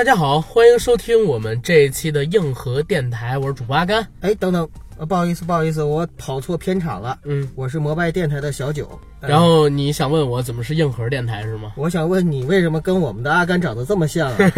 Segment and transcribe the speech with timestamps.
[0.00, 4.02] 大家好，欢迎收听我们这一期的硬核电台，我是主播阿甘。
[4.20, 7.18] 哎，等等，呃，不好意思，不好意思，我跑错片场了。
[7.24, 8.98] 嗯，我是摩拜电台的小九。
[9.20, 11.74] 然后你想问我怎么是硬核电台是吗？
[11.76, 14.52] 我想问你，为什么跟我们的阿甘长得这么像啊？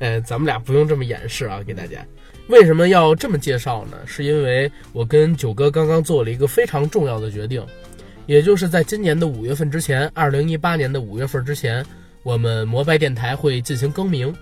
[0.00, 2.04] 呃， 咱们俩不用这么掩饰啊，给大家。
[2.48, 3.96] 为什么要这么介绍呢？
[4.06, 7.64] 是因为我跟九哥刚刚做了一个非常重要的决定，
[8.26, 11.86] 也就是在今年的五月份之前，二零一八年的五月份之前，
[12.22, 14.34] 我们摩拜电台会进行更名，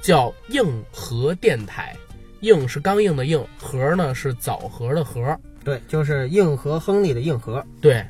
[0.00, 1.96] 叫硬核电台。
[2.40, 5.36] 硬是刚硬的硬，核呢是枣核的核。
[5.64, 7.64] 对，就是硬核亨利的硬核。
[7.80, 8.06] 对，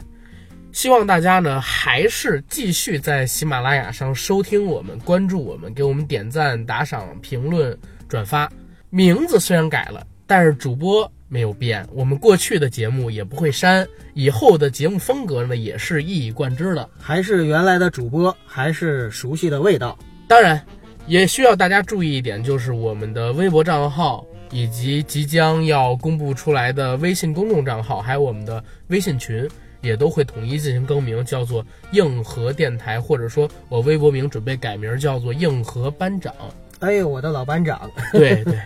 [0.70, 8.50] 希望大家呢还是继续在喜马拉雅上收听我们，关注我们，给我们点赞、打赏、评论、转发。
[8.90, 19.98] 名字虽然改了，但是主播没有变，我们过去的节目也不会删，以后的节目风格呢也是一以贯之的，还是原来的主播，还是熟悉的味道。
[20.28, 20.62] 当然，
[21.06, 29.48] 也需要大家注意一点，就是我们的微博账号以及即将要公布出来的微信公众账号，还有我们的微信群，
[29.80, 36.34] 也都会统一进行更名，叫做硬核电台，或者说我微博名准备改名叫做硬核班长。
[36.80, 38.60] 哎呦，我的老班长对对，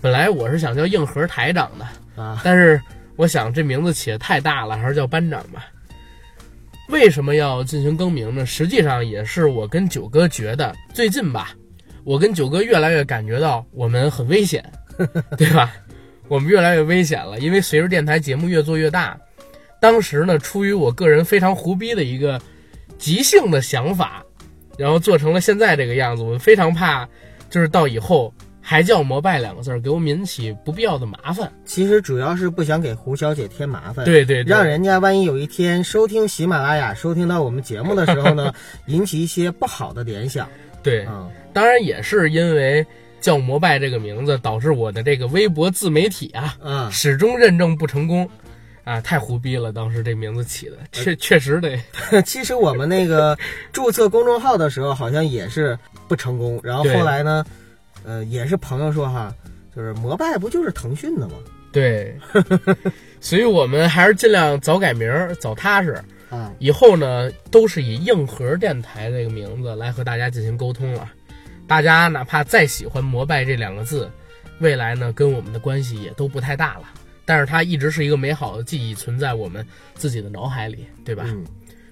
[0.00, 2.40] 本来我是想叫硬核台长的，啊！
[2.44, 2.80] 但是
[3.16, 5.66] 我想这名字起的太大了，还是叫班长吧。
[6.88, 8.46] 为什么要进行更名呢？
[8.46, 11.52] 实际上也是我跟九哥觉得最近吧，
[12.04, 14.64] 我跟九哥越来越感觉到我们很危险，
[15.36, 15.74] 对吧？
[16.28, 19.18] 我们越来越危险了，因为随着电台节目越做越大，
[19.80, 22.40] 当时呢，出于我个人非常胡逼的一个
[22.98, 24.24] 即兴的想法，
[24.76, 26.22] 然后做成了现在这个样子。
[26.22, 27.08] 我们非常怕，
[27.50, 28.32] 就是到以后
[28.68, 31.50] 还叫膜拜两个字儿，给我们引起不必要的麻烦。
[31.64, 34.04] 其实主要是不想给胡小姐添麻烦。。
[34.04, 38.52] 对对对，让人家万一有一天收听喜马拉雅、收听到我们节目的时候呢，
[38.84, 40.46] 引起一些不好的联想。
[40.82, 42.86] 对，嗯，当然也是因为
[43.22, 48.28] 叫膜拜这个名字，导致我的这个微博自媒体啊，嗯，始终认证不成功，
[48.84, 49.72] 啊，太胡逼了！
[49.72, 51.80] 当时这名字起的，确确实得，
[52.20, 53.34] 其实我们那个
[53.72, 56.60] 注册公众号的时候，好像也是不成功。
[56.62, 57.42] 然后后来呢，
[58.08, 59.34] 呃，也是朋友说哈，
[59.76, 61.34] 就是摩拜不就是腾讯的吗？
[61.70, 62.18] 对，
[63.20, 66.02] 所以我们还是尽量早改名儿，早踏实。
[66.30, 71.10] 啊，以后呢，都是以硬核电台这个名字来和大家进行沟通了。
[71.66, 74.10] 大家哪怕再喜欢“摩拜”这两个字，
[74.58, 76.84] 未来呢跟我们的关系也都不太大了。
[77.26, 81.24] 但是它一直是一个美好的记忆，存在我们自己的脑海里，对吧？
[81.28, 81.44] 嗯，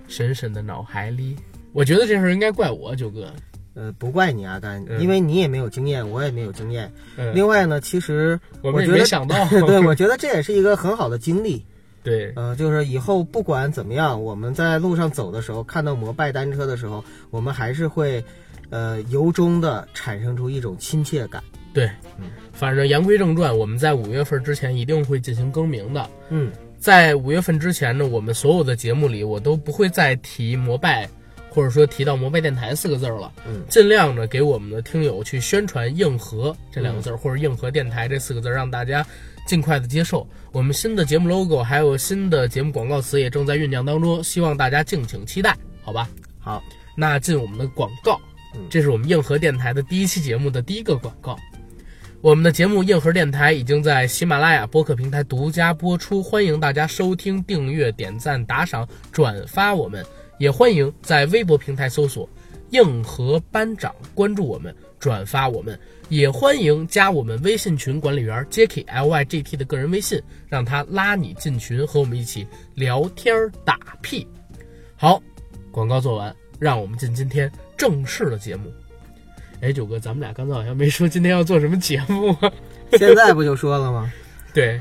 [0.08, 1.36] 深深的脑海里。
[1.74, 3.30] 我觉得这事儿应该怪我，九哥。
[3.76, 6.90] 呃，不怪你阿甘，嗯因为你也没有经验，我也没有经验。
[7.16, 9.46] 嗯，另外呢，其实我觉得没想到。
[9.66, 11.64] 对，我觉得这也是一个很好的经历。
[12.02, 18.24] 对呃，就是以后不管怎么样，我们在路上走的时候，看到摩拜单车的时候，我们还是会，
[18.70, 21.42] 呃，由衷的产生出一种亲切感。
[21.74, 26.08] 对嗯，反正言归正传，我们在五月份之前一定会进行更名的。
[26.30, 31.08] 嗯，在五月份之前呢，我们所有的节目里，我都不会再提摩拜，
[31.56, 33.32] 或者说提到摩拜电台四个字儿了。
[33.48, 39.04] 嗯，尽量呢给我们的听友去宣传“硬核”这两个字儿，或者“硬核电台”这四个字儿，让大家
[39.46, 40.28] 尽快的接受。
[40.52, 46.06] 我们新的节目 logo 还有新的节目广告词也正在酝酿当中，希望大家敬请期待，好吧？
[46.38, 46.62] 好，
[46.94, 48.20] 那进我们的广告
[48.54, 51.38] 嗯，这是我们硬核电台的第一期节目的第一个广告。
[52.22, 60.04] 我们的节目《硬核电台》已经在喜马拉雅播客平台独家播出，欢迎大家收听、订阅、点赞、打赏、转发我们，
[60.38, 62.28] 也欢迎在微博平台搜索
[62.70, 65.78] “硬核班长”关注我们、转发我们，
[66.08, 73.34] 也欢迎加我们微信群管理员 Jacky L Y G T 的个人微信，让他拉你进群，和我们一起聊天
[73.64, 74.26] 打屁。
[74.96, 75.22] 好，
[75.70, 78.72] 广告做完，让我们进今天正式的节目。
[79.62, 82.52] 哎，九哥，咱们俩刚才好像没说今天要做什么节目啊？
[82.92, 84.12] 现在不就说了吗？
[84.52, 84.78] 对，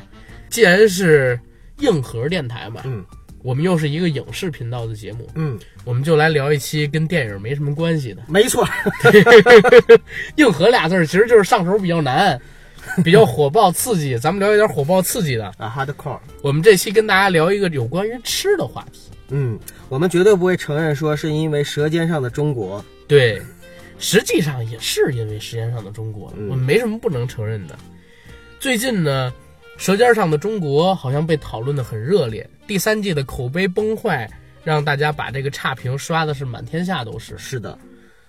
[0.50, 1.40] 既然是
[1.80, 3.06] 硬核电台嘛，嗯
[3.46, 8.24] 我们又是一个影视频道的节目，嗯，我们就来聊一期跟电影没什么关系的。
[8.28, 8.68] 没错。
[10.38, 12.42] 硬核俩字儿其实就是上手比较难，
[13.04, 14.18] 比较火爆刺激。
[14.18, 15.46] 咱们聊一点火爆刺激的。
[15.60, 16.18] 啊，hardcore。
[16.42, 19.12] 我们这期跟大家聊一个有关于吃的话题。
[19.30, 19.60] 嗯，
[19.90, 22.80] 我们绝对不会承认说是因为《舌尖上的中国》。
[23.08, 23.40] 对，
[24.00, 27.78] 实际上也是因为舌尖上的中国，嗯我们没什么不能承认的。
[28.60, 29.32] 最近呢，
[29.78, 34.30] 《舌尖上的中国》好像被讨论的很热烈，第三季的口碑崩坏，
[34.64, 37.38] 让大家把这个差评刷的是满天下都是。
[37.38, 37.78] 是的，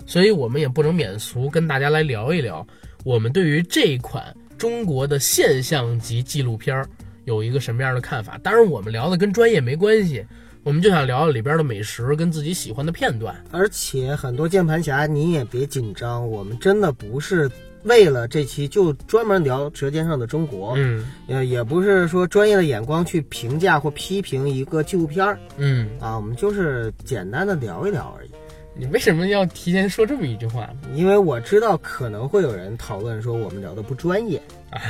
[0.04, 2.66] 所以我们也不能免俗，跟大家来聊一聊
[3.04, 6.86] 我们对于这一款中国的现象级纪录片儿
[7.24, 8.38] 有一个什么样的看法。
[8.42, 10.26] 当然，我们聊的跟专业没关系，
[10.64, 13.34] 我们就想聊聊里边的美食跟自己喜欢的片段。
[13.52, 17.48] 而且很多键盘侠，你也别紧张，我们真的不是
[17.86, 28.30] 为了这期就专门聊《舌尖上的中国》，嗯呃，也不是说专业的眼光去评价或批评一个纪录片儿嗯，啊，我们就是简单的聊一聊而已。
[28.74, 30.74] 你为什么要提前说这么一句话呢？
[30.94, 34.40] 因为我知道可能会有人讨论说我们聊的不专业
[34.70, 34.80] 哎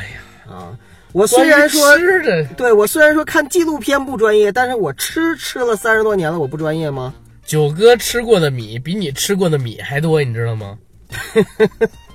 [0.48, 0.78] 呀，啊。
[1.12, 7.14] 我虽然说吃的对我虽然说看纪录片不专业，但是我吃吃了三十多年了，我不专业吗？
[7.44, 10.78] 九哥吃过的米比你吃过的米还多，你知道吗？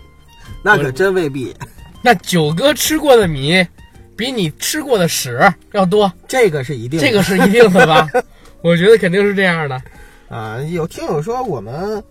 [0.64, 1.56] 那可真未必。
[2.04, 3.66] 那九哥吃过的米
[4.16, 5.40] 比你吃过的屎
[5.74, 7.06] 要多，这个是一定的。
[7.06, 8.10] 这个是一定的吧？
[8.62, 9.82] 我觉得肯定是这样的。
[10.30, 12.04] 啊，有听友说我们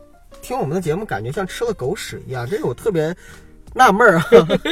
[0.42, 3.14] 听我们的节目感觉像吃了狗屎一样，这个我特别
[3.74, 4.26] 纳闷儿啊。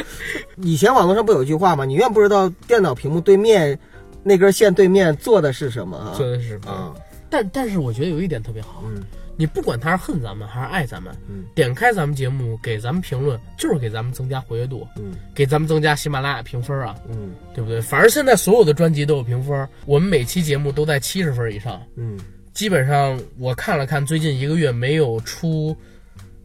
[0.63, 1.85] 以前网络上不有句话吗？
[1.85, 3.77] 你永远不知道电脑屏幕对面
[4.23, 6.13] 那根线对面做的是什么啊？
[6.15, 6.93] 做的是啊，
[7.29, 9.03] 但但是我觉得有一点特别好，嗯
[9.39, 17.79] 你不管他是恨咱们还是爱咱们，嗯点开咱们节目给咱们评论，就是给咱们增加活跃度，嗯给咱们增加喜马拉雅评分啊，嗯对不对？
[17.81, 21.81] 反正现在所有的专辑都有评分，我们每期节目都在七十分以上。
[21.95, 22.19] 嗯，
[22.53, 25.73] 基本上我看了看，最近一个月没有出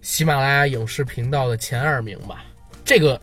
[0.00, 2.44] 喜马拉雅影视频道的前二名吧。
[2.84, 3.20] 这个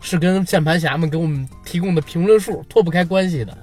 [0.00, 3.56] 是跟键盘侠们给我们提供的评论数脱不开关系的。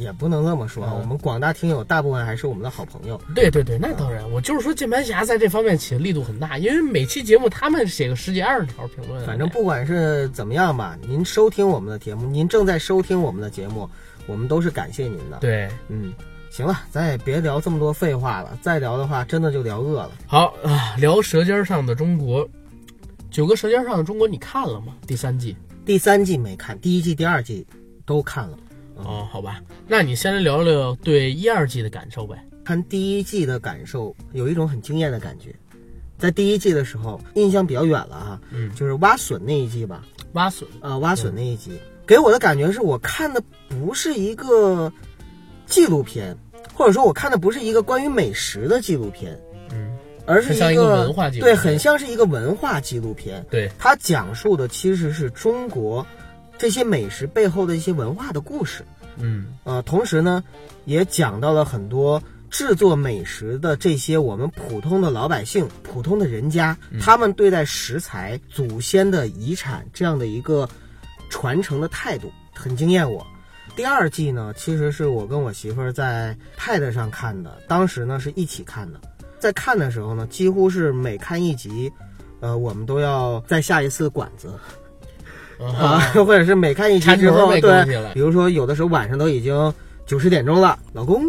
[0.00, 0.92] 哎，也不能这么说啊。
[0.94, 3.20] 嗯我们广大听友大部分还是我们的好朋友。
[3.34, 13.88] 对对对，那当然，我就是说键盘侠在这方面起的力度很大，因为每期节目他们写个十几二十条评论啊，反正不管是怎么样吧，您收听我们的节目，您正在收听我们的节目，
[14.26, 15.38] 我们都是感谢您的。
[15.40, 15.68] 对。
[15.88, 16.12] 嗯，
[16.50, 20.12] 行了，咱也别聊这么多废话了，再聊的话真的就聊饿了。
[20.26, 22.46] 好啊，聊《舌尖上的中国》，
[23.30, 24.94] 九个《舌尖上的中国》你看了吗？
[25.06, 25.56] 第三季？
[25.84, 27.66] 第三季没看，第一季、第二季
[28.04, 28.58] 都看了。
[29.04, 32.44] 哦，好吧，那你先来聊聊对一二季的感受呗。
[32.64, 35.54] 看第一季的感受，有一种很惊艳的感觉。
[36.18, 40.04] 在第一季的时候，印象比较远了哈，嗯，就是挖笋那一季吧，
[40.34, 41.72] 挖笋，啊、挖笋那一集，
[42.06, 44.92] 给我的感觉是我看的不是一个
[45.64, 46.36] 纪录片，
[46.74, 49.40] 或者说我看的不是一个关于美食的纪录片，
[49.72, 49.96] 嗯，
[50.26, 53.44] 而是一个文化纪录对，很像是一个文化纪录片。
[53.50, 56.06] 对，它讲述的其实是中国
[56.60, 58.84] 这些美食背后的一些文化的故事。
[59.16, 60.44] 嗯呃，同时呢，
[60.84, 70.68] 也讲到了很多制作美食的这些我们普通的老百姓、普通的人家，他们对待食材、祖先的遗产这样的一个
[71.30, 73.26] 传承的态度，很惊艳我。
[73.74, 79.00] 第二季呢，其实是我跟我媳妇儿在 Pad 上看的，当时呢是一起看的。
[79.38, 81.90] 在看的时候呢，几乎是每看一集，
[82.40, 84.52] 呃，我们都要再下一次馆子，
[85.78, 87.84] 啊， 或者是每看一集之后，对，
[88.14, 89.72] 比如说有的时候晚上都已经
[90.06, 91.22] 九十点钟了，老公，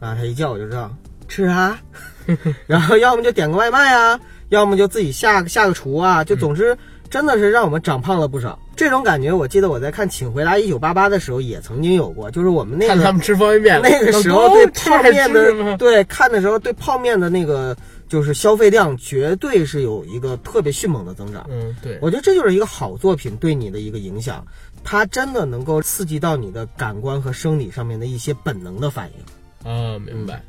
[0.00, 0.90] 啊，他一叫我就知道
[1.28, 1.78] 吃啥，
[2.66, 6.76] 然后要么就点个外卖啊，要么就自己下下个厨啊，就总之
[7.08, 8.58] 真的是让我们长胖了不少。
[8.74, 17.76] 这种感觉，我记得我在看《请回答一九八八》的时候也曾经有过，就是我们那个看他们吃方便面， 那个时候对泡面的对看的时候对泡面的那个
[18.12, 21.46] 就是消费量绝对是有一个特别迅猛的增长。
[21.48, 24.46] 嗯，对，我觉得这就是一个好作品对你的一个影响，
[24.84, 29.72] 它真的能够刺激到你的感官和生理上面的一些本能的反应。
[29.72, 30.42] 啊，明白。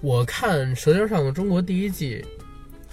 [0.00, 2.24] 我看《舌尖上的中国》第一季，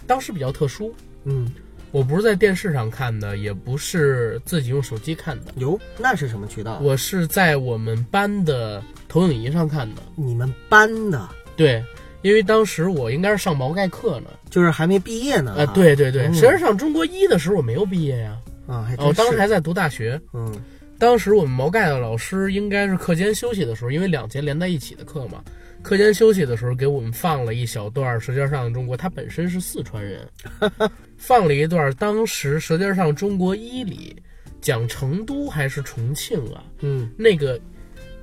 [0.06, 1.52] 当时比较特殊，嗯，
[1.90, 6.78] 我不是在电视上看的，也不是自己用手机看的，哟，那是什么渠道？
[6.84, 10.04] 我是在我们班的投影仪上看的。
[10.16, 11.84] 你们班的，对，
[12.22, 14.30] 因为当时我应该是上毛概课呢。
[14.50, 15.54] 就是还没毕业呢。
[15.58, 18.38] 啊，对对对，嗯《舌尖上中国一》的时候我没有毕业呀，
[18.68, 20.20] 啊，还真哦，我当时还在读大学。
[20.34, 20.54] 嗯。
[21.00, 25.42] 当时我们毛概的老师应该是课间休息的时候，因为两节连在一起的课嘛，
[25.82, 30.28] 课间休息的时候给我们放了一小段《舌尖上的中国》，他本身是四川人，
[31.18, 34.16] 放了一段当时《舌尖上中国一》里
[34.62, 37.10] 讲成都还是重庆啊，嗯。
[37.18, 37.60] 那个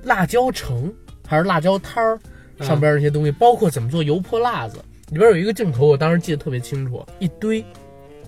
[0.01, 0.89] 辣椒城
[1.27, 2.17] 还是辣椒摊儿
[2.61, 4.77] 上边那些东西，包括怎么做油泼辣子，
[5.09, 7.63] 里边有一个镜头，我当时记得特别清楚，一堆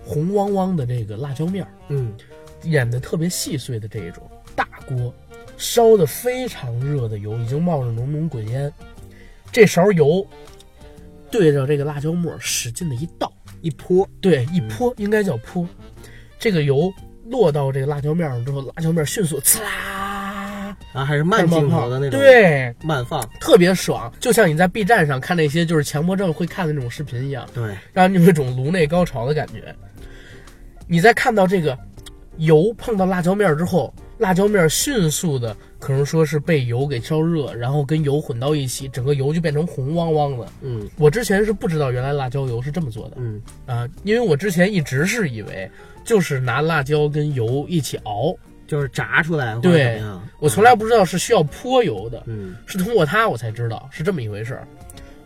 [0.04, 1.70] 红汪汪的这个辣椒面儿。
[1.88, 2.12] 嗯
[2.64, 4.22] 演的特别细碎的这一种
[4.54, 5.12] 大锅，
[5.56, 8.72] 烧的非常热的油，已经冒着浓浓滚烟。
[9.50, 10.24] 这勺油
[11.28, 15.66] 对着这个辣椒末使劲的一倒，一泼，对，一泼应该叫泼。
[16.38, 16.88] 这个油
[17.26, 20.41] 落到这个辣椒面上之后，辣椒面迅速呲啦，
[20.92, 27.48] 然后还是慢镜头的那种，，对，慢放，特别爽，就像你在 B 站上看那些就是强迫症会看的那种视频一样。
[27.54, 29.74] 对，让你有一种颅内高潮的感觉。
[30.86, 31.78] 你在看到这个
[32.36, 40.46] 油碰到辣椒面儿之后，辣椒面迅速的可能说是被油给烧热，然后跟油混到一起，整个油就变成红汪汪的。
[40.60, 45.70] 嗯我之前是不知道原来辣椒油是这么做的嗯啊、因为我之前一直是以为
[46.04, 48.36] 就是拿辣椒跟油一起熬，
[48.72, 50.02] 就是炸出来对？
[50.38, 54.66] 我从来不知道是需要泼油的，嗯是通过它我才知道是这么一回事儿。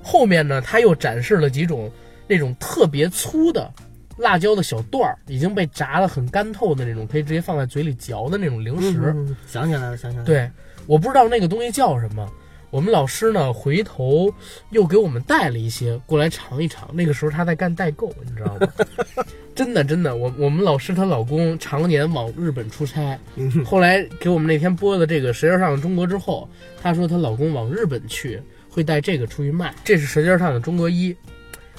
[0.03, 1.89] 后面呢，他又展示了几种
[2.27, 3.73] 那种特别粗的
[4.17, 9.13] 辣椒的小段儿，已经被炸得很干透的那种，可以直接放在嘴里嚼的那种零食。
[9.15, 10.51] 嗯嗯想起来了，想起来了。，对，
[10.87, 12.29] 我不知道那个东西叫什么。
[12.77, 14.31] 我们老师呢，回头
[14.69, 16.95] 又给我们带了一些过来尝一尝。
[16.95, 18.69] 那个时候他在干代购，你知道吗？
[19.57, 26.47] 真的真的，我我们老师她老公常年往日本出差，嗯后来给我们那天播的这个《舌尖上的中国》之后，
[26.83, 29.75] 她说她老公往日本去会带这个出去卖。
[29.83, 31.15] 这是《舌尖上的中国一》，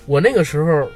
[0.08, 0.90] 我那个时候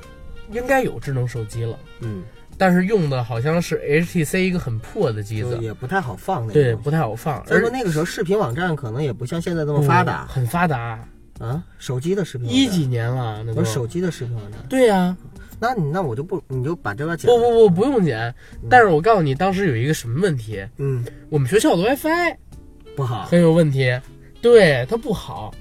[0.52, 2.24] 应该有智能手机了，嗯，
[2.62, 11.04] 但是用的好像是 HTC 一个很破的机子，也不太好放那个对，不太好放，所以说那个时候视频网站可能也不像现在这么发达很发达。
[11.40, 14.62] 啊，手机的视频一几年了，那都是手机的视频网站。
[14.70, 15.18] 对呀、
[15.60, 17.28] 那你那我就不，你就把这段剪。
[17.28, 18.32] 不不不，不用剪。
[18.70, 20.64] 但是我告诉你，当时有一个什么问题？
[20.78, 22.38] 嗯，我们学校的 WiFi
[22.96, 23.26] 不好。
[23.26, 24.00] 很有问题，
[24.40, 25.52] 对它不好。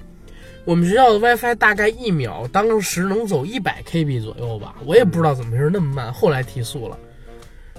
[0.63, 6.97] 我们学校的 WiFi 大概一秒当时能走一百 KB 左右吧，我也不知道怎么回事那么慢，后来提速了。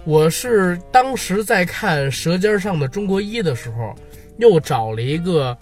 [0.04, 3.94] 我是当时在看《舌尖上的中国一》的时候，
[4.38, 5.56] 又找了一个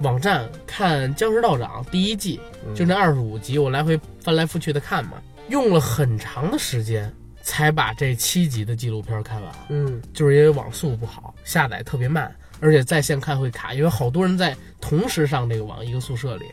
[0.00, 2.40] 网站看《僵尸道长》第一季，
[2.74, 7.12] 就那二十五集，我来回翻来覆去的看嘛，用了很长的时间
[7.42, 9.52] 才把这七集的纪录片看完。
[9.68, 16.44] 嗯就是因为网速不好，下载特别慢，而且在线看会卡，因为好多人在同时上这个网，一个宿舍里。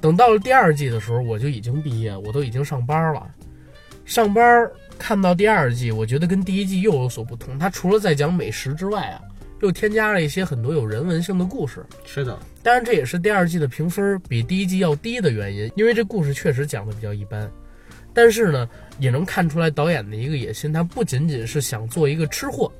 [0.00, 3.26] 等到了第二季的时候，我就已经毕业，我都已经上班了。
[4.04, 7.58] 上班看到第二季，我觉得跟第一季又有所不同。
[7.58, 9.20] 它除了在讲美食之外啊，
[9.60, 11.84] 又添加了一些很多有人文性的故事。
[12.04, 17.50] 是的，当然，这也是第二季的评分比第一季要低的原因，因为这故事确实讲的比较一般。
[18.12, 22.70] 但是呢，也能看出来导演的一个野心，他不仅仅是想做一个吃货，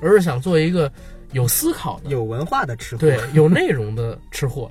[0.00, 0.92] 而是想做一个
[1.36, 3.00] 有思考的、有文化的吃货。
[3.00, 4.70] 对有内容的吃货。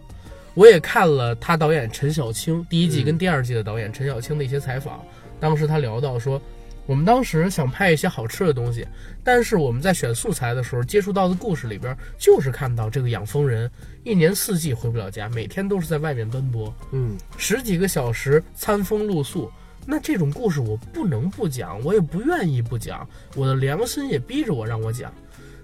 [0.56, 5.04] 我也看了他导演陈小青第一季跟第二季的导演陈小青的一些采访，
[5.40, 6.42] 当时他聊到说，
[6.88, 8.88] 我们当时想拍一些好吃的东西，
[9.24, 13.70] 但是我们在选素材的时候接触到的故事里边，就是看到这个养蜂人
[14.04, 19.52] 一年四季回不了家，每天都是在外面奔波，嗯，十几个小时餐风露宿。
[19.86, 25.14] 那这种故事我不能不讲，我也不愿意不讲，我的良心也逼着我让我讲，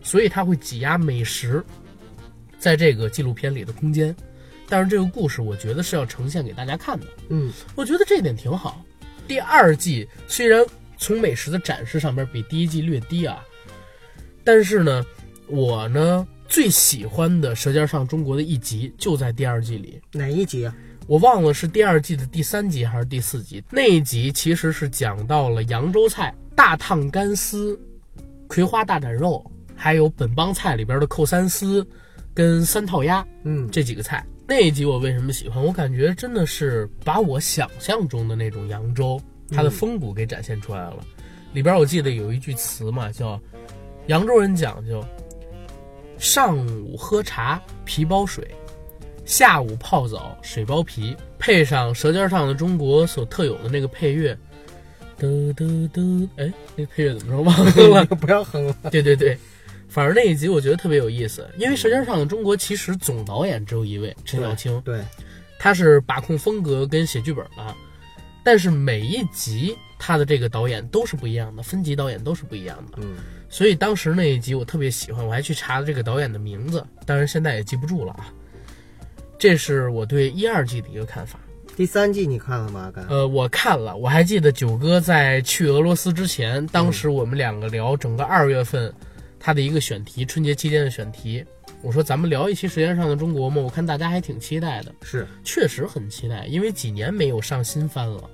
[0.01, 1.63] 所以它会挤压美食
[2.59, 4.15] 在这个纪录片里的空间。
[4.67, 7.05] 但是这个故事，我觉得是要呈现给大家看的。
[7.29, 8.83] 嗯，我觉得这点挺好。
[9.27, 10.65] 第二季虽然
[10.97, 13.43] 从美食的展示上面比第一季略低啊，
[14.43, 15.05] 但是呢，
[15.47, 19.99] 我呢最喜欢的《舌尖上中国》的一集就在第二季里。
[20.11, 20.73] 哪一集啊？
[21.07, 23.61] 我忘了是第二季的第三集还是第四集。
[23.69, 27.77] 那一集其实是讲到了扬州菜大烫干丝、
[28.47, 29.50] 葵花大斩肉，
[29.81, 31.83] 还有本帮菜里边的扣三丝
[32.35, 34.23] 跟三套鸭嗯，这几个菜。
[34.47, 35.63] 那一集我为什么喜欢？
[35.63, 39.19] 我感觉真的是把我想象中的那种扬州
[39.49, 40.97] 它的风骨给展现出来了。
[41.51, 43.41] 里边我记得有一句词嘛，叫
[44.05, 45.03] “扬州人讲究
[46.19, 48.47] 上午喝茶皮包水，
[49.25, 54.37] 下午泡澡水包皮”，配上《舌尖上的中国》所特有的那个配乐，
[55.19, 58.05] 嘚嘚嘚，哎，那个配乐怎么说忘了？
[58.05, 58.75] 不要哼了。
[58.91, 59.35] 对 对对，
[59.91, 65.03] 反正那一集我觉得特别有意思，因为《舌尖上的中国》其实总导演只有一位陈小青，对，
[65.59, 67.75] 他是把控风格跟写剧本的，
[68.41, 73.17] 但是每一集他的这个导演都是不一样的，分级导演都是不一样的，嗯，
[73.49, 78.33] 所以当时那一集我特别喜欢，我还去查了这个导演的名字，当然现在也记不住了啊。
[79.37, 81.37] 这是我对一二季的一个看法。
[81.75, 82.91] 第三季你看了吗？
[82.95, 88.93] 刚呃，我看了，我还记得九哥在去俄罗斯之前，当时我们两个聊整个二月份
[89.43, 91.43] 他的一个选题，春节期间的选题。
[91.81, 98.29] 我说咱们聊一期《舌尖上的中国》嘛，我看大家还挺期待的，是，确实很期待，因为几年没有上新番了。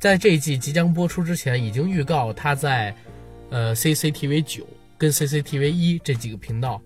[0.00, 2.96] 在这一季即将播出之前，已经预告他在
[3.50, 6.80] 呃 CCTV 九跟 CCTV 一这几个频道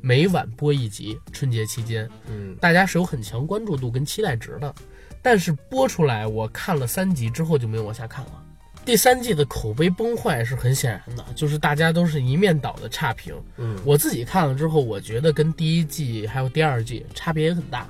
[0.00, 2.08] 每晚播一集，春节期间。
[2.28, 4.72] 嗯，大家是有很强关注度跟期待值的。
[5.20, 8.43] 但是播出来，我看了三集之后就没有往下看了。
[8.84, 13.34] 第三季的口碑崩坏是很显然的，就是大家都是一面倒的差评。
[13.56, 17.88] 嗯，我自己看了之后，我觉得跟第一季还有第二季差别也很大。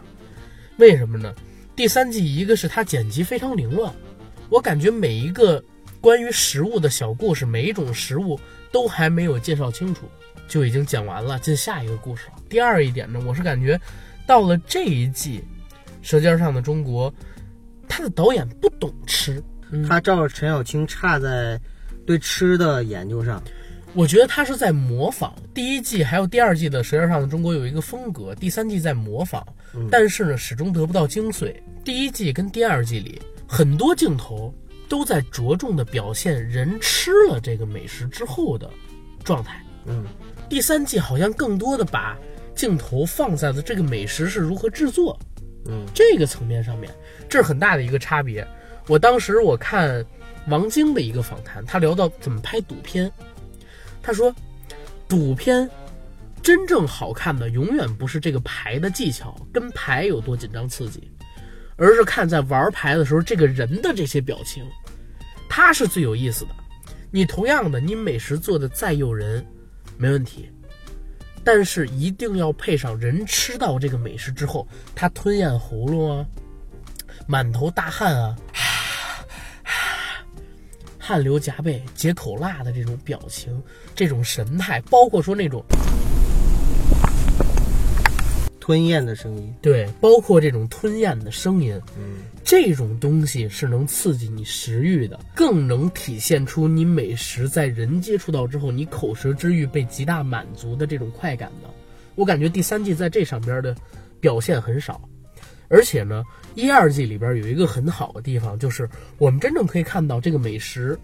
[0.79, 1.35] 为什么呢？
[1.75, 3.93] 第三季一个是它剪辑非常凌乱，
[4.49, 5.63] 我感觉每一个
[6.01, 8.39] 关于食物的小故事，每一种食物
[8.71, 10.07] 都还没有介绍清楚，
[10.47, 12.35] 就已经讲完了，进下一个故事了。
[12.49, 13.81] 第二一点呢，我是感觉
[14.27, 15.41] 到了这一季
[16.03, 17.11] 《舌尖上的中国》，
[17.89, 21.61] 他的导演不懂吃，嗯他照着陈小青差在
[22.07, 23.43] 对吃的研究上。
[23.95, 29.45] 我觉得他是在模仿第一季还有第二季的《舌尖上的中国》有一个风格，第三季在模仿，
[29.89, 31.55] 但是呢始终得不到精髓。
[31.85, 34.53] 第一季跟第二季里很多镜头
[34.89, 38.69] 都在着重的表现人吃了这个美食之后的
[39.23, 40.05] 状态，嗯，
[40.49, 42.19] 第三季好像更多的把
[42.53, 45.17] 镜头放在了这个美食是如何制作，
[45.67, 46.93] 嗯，这个层面上面，
[47.29, 48.45] 这是很大的一个差别。
[48.87, 50.05] 我当时我看
[50.49, 53.11] 王晶的一个访谈，他聊到怎么拍赌片，
[54.03, 54.35] 他说，
[55.09, 55.69] 赌片
[56.43, 61.11] 真正好看的永远不是这个牌的技巧跟牌有多紧张刺激，
[61.77, 64.63] 而是看在玩牌的时候这个人的这些表情，
[65.49, 66.51] 他是最有意思的。
[67.11, 69.47] 你同样的，你美食做的再诱人，
[69.97, 70.51] 没问题，
[71.43, 76.27] 但是一定要配上人吃到这个美食之后，他吞咽喉咙啊，
[77.27, 78.37] 满头大汗啊，
[81.07, 83.63] 汗流浃背、解口辣的这种表情、
[83.95, 85.63] 这种神态，包括说那种
[88.59, 89.55] 吞咽的声音。
[89.61, 101.69] 对，包括这种吞咽的声音，嗯，这种东西是能刺激你食欲的，更能体现出你美食在人接触到之后，你口舌之欲被极大满足的这种快感的。
[102.15, 103.77] 我感觉第三季在这上边的
[104.21, 105.07] 表现很少，
[105.69, 106.25] 而且呢，
[106.55, 108.89] 一二季里边有一个很好的地方，就是
[109.19, 110.99] 我们真正可以看到这个美食，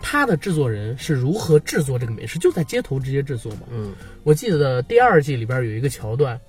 [0.00, 3.62] 它的制作人是如何制作这个美食，就在街头直接制作嘛。
[3.70, 6.40] 嗯，我记得第二季里边有一个桥段，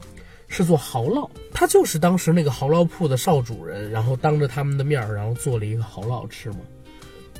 [0.48, 6.58] 是做蚝烙，他就是当时那个蚝烙铺的少主人，然后当着他们的面儿，然后做了一个蚝烙吃嘛。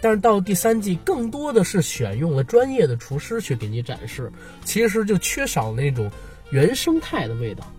[0.02, 4.30] 但是到第三季，更多的是选用了专业的厨师去给你展示，
[4.66, 6.12] 其实就缺少那种
[6.50, 7.72] 原生态的味道，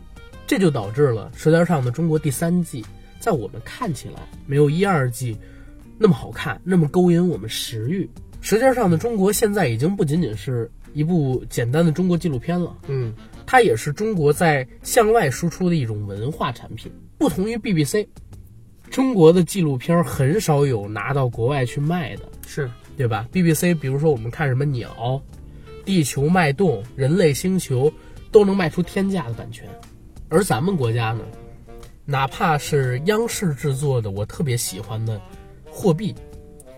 [0.47, 2.85] 这就导致了《舌尖上的中国》第三季
[3.19, 5.37] 在我们看起来没有一二季
[5.99, 8.05] 那么好看，那么勾引我们食欲。
[8.41, 13.15] 《舌尖上的中国》现在已经不仅仅是一部简单的中国纪录片了，嗯，
[13.47, 16.93] 它也是中国在向外输出的一种文化产品。
[17.17, 18.07] 不同于 BBC，
[18.91, 25.23] 中国的纪录片很少有拿到国外去卖的，是，对吧？BBC，比如说我们看什么鸟、
[25.87, 27.91] 地球脉动、人类星球，
[28.31, 29.67] 都能卖出天价的版权。
[30.35, 31.25] 而咱们国家呢，
[32.05, 35.17] 哪怕是央视制作的，我特别喜欢的
[35.65, 36.13] 《货币》《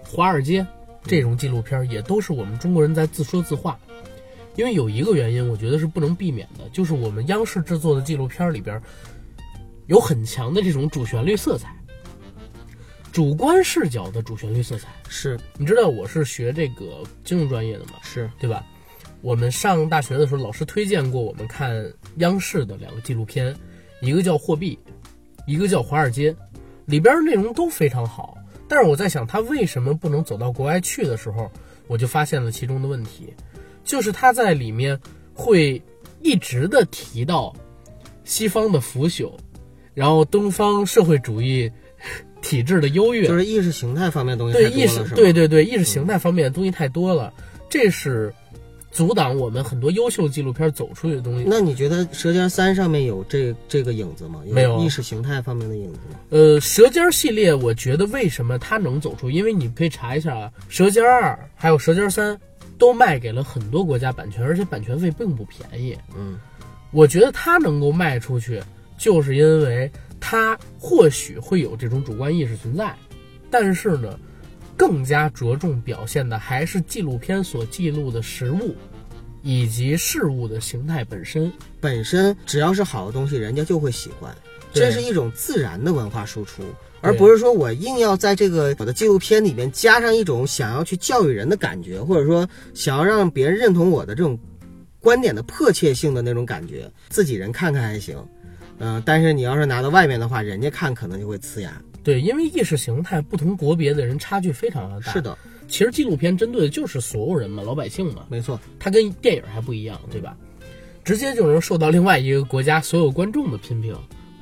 [0.06, 0.62] 华尔街》
[1.04, 3.78] 这种纪录片，也都是我们中国人在自说自话。
[4.56, 8.78] 因为有一个原因，我觉得是不能避免的，就是我们央视制作的纪录片里边
[9.86, 11.74] 有很强的这种主旋律色彩，
[13.10, 14.88] 主观视角的主旋律色彩。
[15.08, 18.62] 是，你知道我是学这个金融专业的嘛，是，对吧？
[19.26, 21.84] 我们上大学的时候，老师推荐过我们看
[22.18, 23.52] 央视的两个纪录片，
[24.00, 24.78] 一个叫《货币》，
[25.48, 26.32] 一个叫《华尔街》，
[26.84, 28.38] 里边内容都非常好。
[28.68, 31.50] 但是我在想，它为什么不能走到国外去的时候，
[31.88, 33.34] 我就发现了其中的问题，
[33.82, 34.96] 就是它在里面
[35.34, 35.82] 会
[36.22, 37.52] 一直的提到
[38.22, 39.32] 西方的腐朽，
[39.92, 41.68] 然后东方社会主义
[42.40, 45.16] 体制的优越，就是意识形态方面的东西对意识太多了，是吧？
[45.16, 47.34] 对对对意识形态方面的东西太多了，
[47.68, 48.32] 这是
[48.96, 51.44] 阻挡我们很多优秀纪录片走出去的东西。
[51.46, 54.40] 那你觉得《舌尖三》上面有这这个影子吗？
[54.46, 56.18] 没有意识形态方面的影子吗？
[56.30, 59.30] 呃，舌尖儿系列，我觉得为什么它能走出？
[59.30, 62.40] 因为你可以查一下啊，舌尖二还有舌尖三
[62.78, 65.94] 都卖给了很多国家版权，而且版权费并不便宜。
[66.16, 66.38] 嗯，
[66.90, 68.62] 我觉得它能够卖出去，
[68.96, 72.96] 就是因为它或许会有这种主观意识存在，
[73.50, 74.18] 但是呢，
[74.76, 78.74] 更加着重表现的还是纪录片所记录的实物，
[79.42, 81.50] 以及事物的形态本身。
[81.80, 84.36] 本身只要是好的东西，人家就会喜欢，
[84.72, 86.62] 这是一种自然的文化输出，
[87.00, 94.38] 而不是说我硬要在这个我的纪录片里面加上一种想要去教育人的感觉，或者说想要让别人认同我的这种
[95.00, 96.90] 观点的迫切性的那种感觉。
[97.08, 98.16] 自己人看看还行，
[98.78, 101.80] 嗯、但是你要是拿到外面的话，人家看可能就会呲牙。
[102.06, 105.10] 对，因为意识形态不同国别的人差距非常的大。
[105.12, 110.36] 是，的，其实纪录片针对的就是所有人嘛，老百姓嘛，没错，它跟电影还不一样，对吧？
[111.02, 113.92] 直接就能受到另外一个国家所有观众的批评，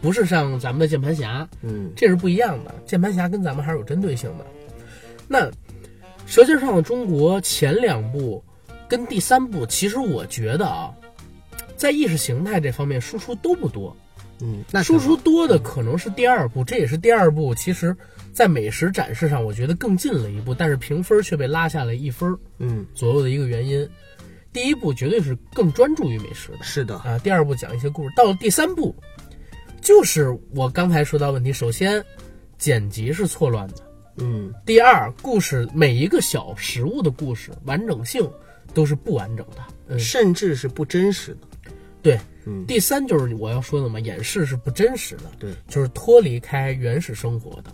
[0.03, 2.75] 不是像咱们的键盘侠，嗯，这是不一样的。
[2.85, 4.45] 键盘侠跟咱们还是有针对性的。
[5.27, 5.47] 那
[6.27, 8.45] 《舌尖上的中国》前两部
[8.87, 10.93] 跟第三部，其实我觉得啊，
[11.77, 13.97] 在意识形态这方面输出都不多，
[14.41, 17.55] 嗯，那输出多的可能是第二部，这也是第二部。
[17.55, 17.97] 其实，
[18.33, 23.89] 在美食展示上，我觉得更近了一步，但是评分却被拉下来一分儿嗯，左右的一个原因。
[24.53, 28.95] 第一部绝对是更专注于美食的是的，啊，第二部讲一些故事，到了第三部，
[29.81, 31.53] 就是我刚才说到问题。
[31.53, 32.05] 首先，
[32.57, 33.77] 剪辑是错乱的；
[34.19, 38.29] 嗯第二，故事每一个小食物的故事完整性
[38.73, 39.63] 都是不完整的。
[39.89, 41.41] 嗯，甚至是不真实的。
[42.05, 42.21] 对。
[42.47, 47.73] 嗯，第三就是我要说的嘛，演示是不真实的，对，就是脱离开原始生活的。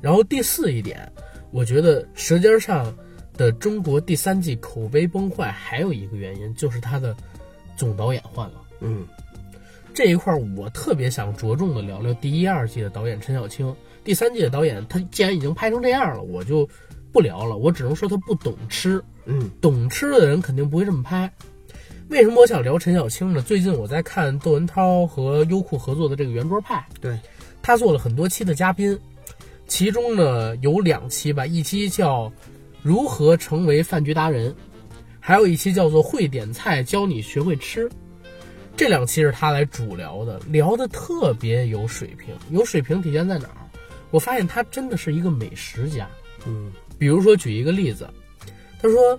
[0.00, 1.10] 然后第四一点，
[1.52, 2.92] 我觉得《舌尖上
[3.34, 7.16] 的中国》第三季口碑崩坏，还有一个原因就是他的
[7.76, 8.60] 总导演换了。
[8.80, 9.06] 嗯
[9.94, 16.68] 这一块儿我特别想着重的聊聊第一、二季的导演陈小青，第三季的导演他既然已经拍成这样了，我就
[17.12, 21.32] 不聊了，我只能说他不懂吃，嗯懂吃的人肯定不会这么拍。
[22.10, 23.40] 为什么我想聊陈小青呢？
[23.40, 27.16] 最近我在看窦文涛和优酷合作的这个圆桌派，对，
[27.62, 28.98] 他做了很多期的嘉宾，
[29.68, 32.24] 其中呢有两期吧，一期叫
[32.82, 34.50] 《如何成为饭局达人》，
[35.20, 37.88] 还有一期叫做《会点菜教你学会吃》。
[38.76, 42.34] 这两期是他来主聊的，聊的特别有水平。
[42.50, 43.70] 有水平体现在哪儿？
[44.10, 46.08] 我发现他真的是一个美食家。
[46.44, 48.08] 嗯比如说举一个例子，
[48.82, 49.18] 他说，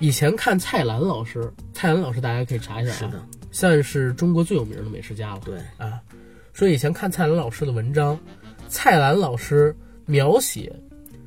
[0.00, 5.40] 以前看蔡澜老师，蔡澜老师大家可以查一下啊，是的，算是中国最有名的美食家了。
[5.44, 6.00] 对，啊，
[6.52, 8.18] 说以前看蔡澜老师的文章，
[8.68, 9.74] 蔡澜老师
[10.06, 10.72] 描写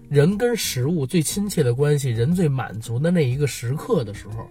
[0.10, 4.49] 人跟食物最亲切的关系，人最满足的那一个时刻的时候，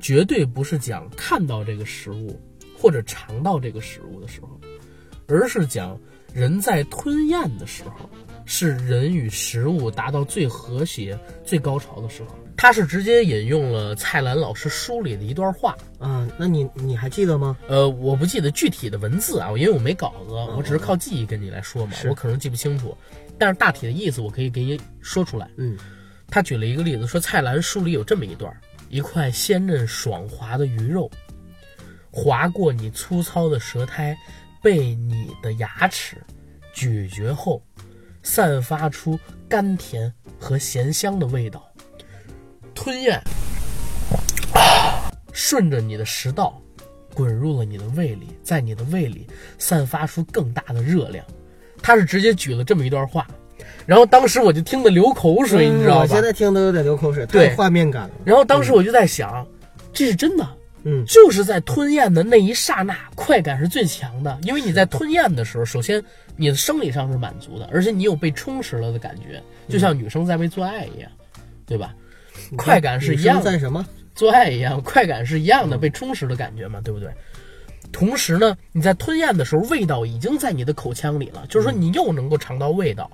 [0.00, 2.40] 绝对不是讲看到这个食物
[2.74, 4.48] 或者尝到这个食物的时候，
[5.26, 5.98] 而是讲
[6.32, 8.08] 人在吞咽的时候，
[8.46, 12.30] 是人与食物达到最和谐、最高潮的时候。
[12.60, 17.56] 他是直接引用了蔡澜老师书里的一段话，啊，那你你还记得吗？
[17.68, 22.98] 呃，我不记得具体的文字啊，因为我没稿子，我只是靠记忆跟你来说嘛，是我可能记不清楚，
[23.38, 25.48] 但是大体的意思我可以给你说出来。
[25.56, 25.78] 嗯
[26.30, 28.52] 他举了一个例子，说蔡澜书里有这么一段：
[28.90, 31.08] 一块鲜嫩爽滑的鱼肉，
[32.10, 34.18] 划过你粗糙的舌苔，
[34.60, 36.16] 被你的牙齿
[36.74, 37.62] 咀嚼后，
[38.24, 39.16] 散发出
[39.48, 41.67] 甘甜和咸香的味道。
[42.80, 43.20] 吞咽，
[44.54, 46.62] 啊顺着你的食道，
[47.12, 49.26] 滚入了你的胃里，在你的胃里
[49.58, 51.24] 散发出更大的热量。
[51.82, 53.26] 他是直接举了这么一段话，
[53.84, 56.22] 然后当时我就听得流口水，你知道吧嗯我现？
[56.22, 58.10] 在听都有点流口水，对太画面感了。
[58.24, 59.44] 然后当时我就在想，
[59.92, 60.48] 这是真的，
[60.84, 64.38] 嗯就是在吞咽的那一刹那，快感是最强的。
[64.42, 66.00] 因为你在吞咽的时候，首先
[66.36, 71.10] 你的生理上是满足的，而且你有被充实了的感觉，就像女生在被做爱一样，
[71.66, 71.92] 对吧？
[72.56, 73.84] 快感是一样的在什么？
[74.14, 77.10] 做爱一样，快感是一样的，被充实的感觉嘛，对不对？
[77.92, 83.10] 同时呢，你在吞咽的时候，味道已经在你的口腔里了，就是说你又能够尝到味道，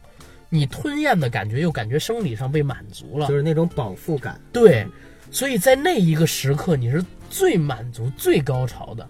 [0.49, 4.41] 你吞咽的感觉又感觉生理上被满足了就，是那种饱腹感。
[4.53, 4.87] 对，
[5.31, 9.09] 所以在那一个时刻，你是最满足、最高潮的。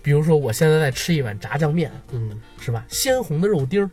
[0.00, 2.84] 比如说，我现在在吃一碗炸酱面，嗯是吧？
[2.88, 3.90] 鲜红的肉丁儿，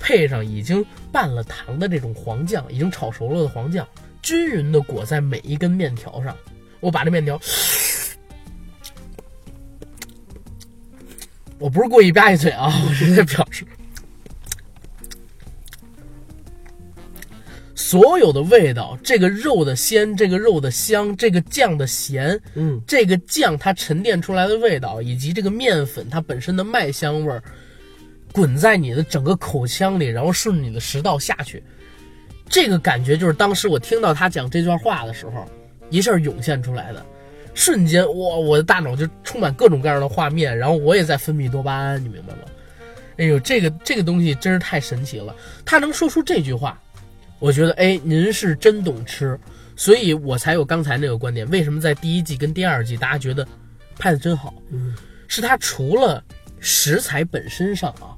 [0.00, 3.86] 配上已经拌了糖的这种黄酱，已经炒熟了的黄酱，
[4.22, 6.36] 均匀的裹在每一根面条上。
[6.80, 7.38] 我把这面条，
[11.58, 13.66] 我不是故意吧唧嘴啊， 我直接表示，
[17.74, 22.80] 所有的味道，这个肉的鲜，这个肉的香，这个酱的咸，嗯。
[22.86, 27.42] 这个酱它沉淀出来的味道，以及这个面粉它本身的麦香味儿，
[28.32, 31.62] 滚在你的整个口腔里，然后顺着你的食道下去，
[32.50, 35.48] 这个感觉就是当时我听到他讲这段话的时候，
[35.88, 37.06] 一下涌现出来的。
[37.54, 42.40] 瞬间，哇，我的大脑就充满各种各样的画面，然后我也在分泌多巴胺，你明白吗？
[43.18, 45.34] 哎呦，这个这个东西真是太神奇了。
[45.64, 46.80] 他能说出这句话，
[47.38, 49.38] 我觉得，哎，您是真懂吃，
[49.76, 51.48] 所以我才有刚才那个观点。
[51.50, 53.46] 为什么在第一季跟第二季大家觉得
[53.98, 54.54] 拍的真好？
[54.70, 54.94] 嗯，
[55.28, 56.22] 是他除了
[56.60, 58.16] 食材本身上啊，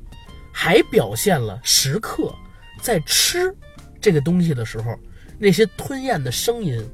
[0.53, 2.33] 还表现了食客
[2.81, 3.53] 在吃
[4.03, 4.99] 这个东西的时候
[5.39, 6.85] 那些吞咽的声音，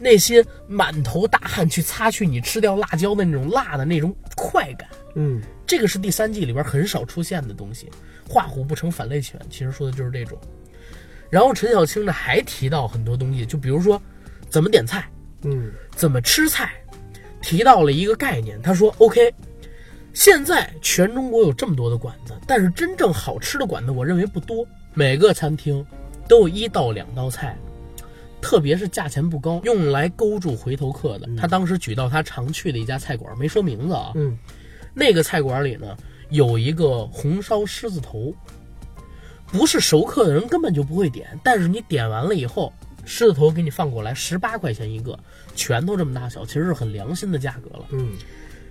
[0.00, 4.88] 那些满头大汗去擦去你吃掉辣椒的那种辣的那种快感。
[5.14, 7.88] 嗯这个是第三季里边很少出现的东西。
[8.28, 10.36] 画虎不成反类犬，其实说的就是这种。
[11.30, 14.00] 然后陈小青呢还提到很多东西，就比如说
[14.48, 15.08] 怎么点菜，
[15.44, 16.72] 嗯怎么吃菜，
[17.40, 18.60] 提到了一个概念。
[18.62, 19.32] 他说：“OK，
[20.12, 24.66] 现在全中国有这么多的馆子，但是真正好吃的馆子，我认为不多。
[24.92, 25.84] 每个餐厅
[26.28, 27.56] 都有一到两道菜，
[28.40, 31.28] 特别是价钱不高，用来勾住回头客的。
[31.36, 34.36] 他当时举到他常去的一家菜馆，没说名字啊，嗯
[34.94, 35.96] 那个菜馆里呢
[36.30, 38.34] 有一个红烧狮子头，
[39.48, 42.72] 不是熟客的人根本就不会点，但是你点完了以后，
[43.04, 45.18] 狮子头给你放过来，十八块钱一个，
[45.54, 47.84] 拳头这么大小，其实是很良心的价格了。
[47.90, 48.12] 嗯，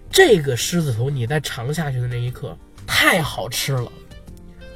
[0.09, 3.91] 这个狮子头你在尝下去的那一刻，太好吃了。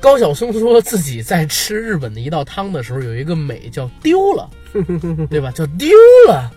[0.02, 4.50] 高晓松说自己在吃日本的一道汤的时候，有一个美叫丢了，
[5.30, 5.52] 对吧？
[5.52, 5.90] 叫丢
[6.28, 6.52] 了。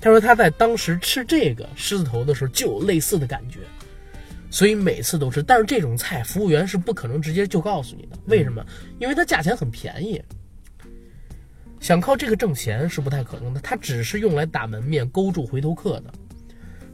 [0.00, 3.58] 他说他在当时吃这个狮子头的时候就有类似的感觉，
[4.48, 5.42] 所以每次都吃。
[5.42, 8.64] 但是这种菜服务员是不可能直接就告诉你的，为什么？
[9.00, 10.22] 因为它价钱很便宜，
[11.80, 13.60] 想靠这个挣钱是不太可能的。
[13.60, 16.12] 它只是用来打门面、勾住回头客的。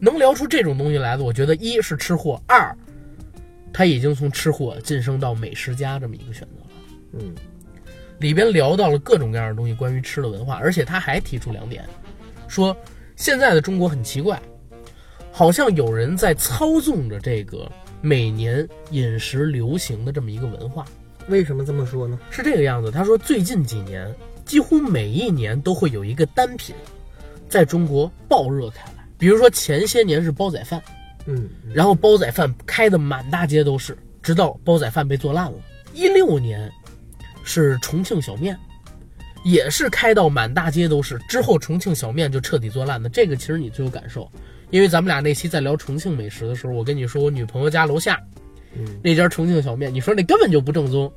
[0.00, 2.74] 能聊出这种东西来的，我觉得一是吃货，二
[3.74, 6.70] 他已经从吃货晋升到美食家这么一个选择了。
[7.12, 7.34] 嗯，
[8.18, 11.84] 里边聊到了各种各样的东西，关于吃的文化，而且他还提出两点，
[12.48, 12.74] 说
[13.16, 14.40] 现在的中国很奇怪，
[15.32, 20.84] 好像有人在操纵着这个每年饮食流行的这么一个文化，
[21.28, 22.18] 为什么这么说呢？
[22.30, 22.90] 是这个样子。
[22.90, 24.08] 他说最近几年
[24.44, 26.74] 几乎每一年都会有一个单品
[27.48, 30.82] 在中国爆热开来，比如说前些年是煲仔饭，
[31.26, 35.58] 嗯，然后煲仔饭开的满大街都是，直到煲仔饭被做烂了。
[35.92, 36.70] 一六年
[37.44, 38.58] 是重庆小面，
[39.44, 43.08] 也是开到满大街都是，之后重庆小面就彻底做烂了。
[43.08, 44.30] 这个其实你最有感受，
[44.70, 48.20] 因为咱们俩那期在聊重庆美食的时候，我跟你说我女朋友家楼下
[48.76, 51.12] 嗯，那家重庆小面，你说那根本就不正宗，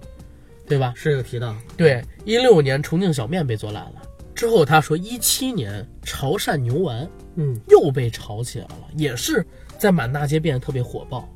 [0.67, 0.93] 对吧？
[0.96, 4.02] 是有提到，对，一六年重庆小面被做烂了，
[4.36, 9.43] 之后他说一七年潮汕牛丸嗯，又被炒起来了，也是
[9.77, 11.27] 在满大街变得特别火爆，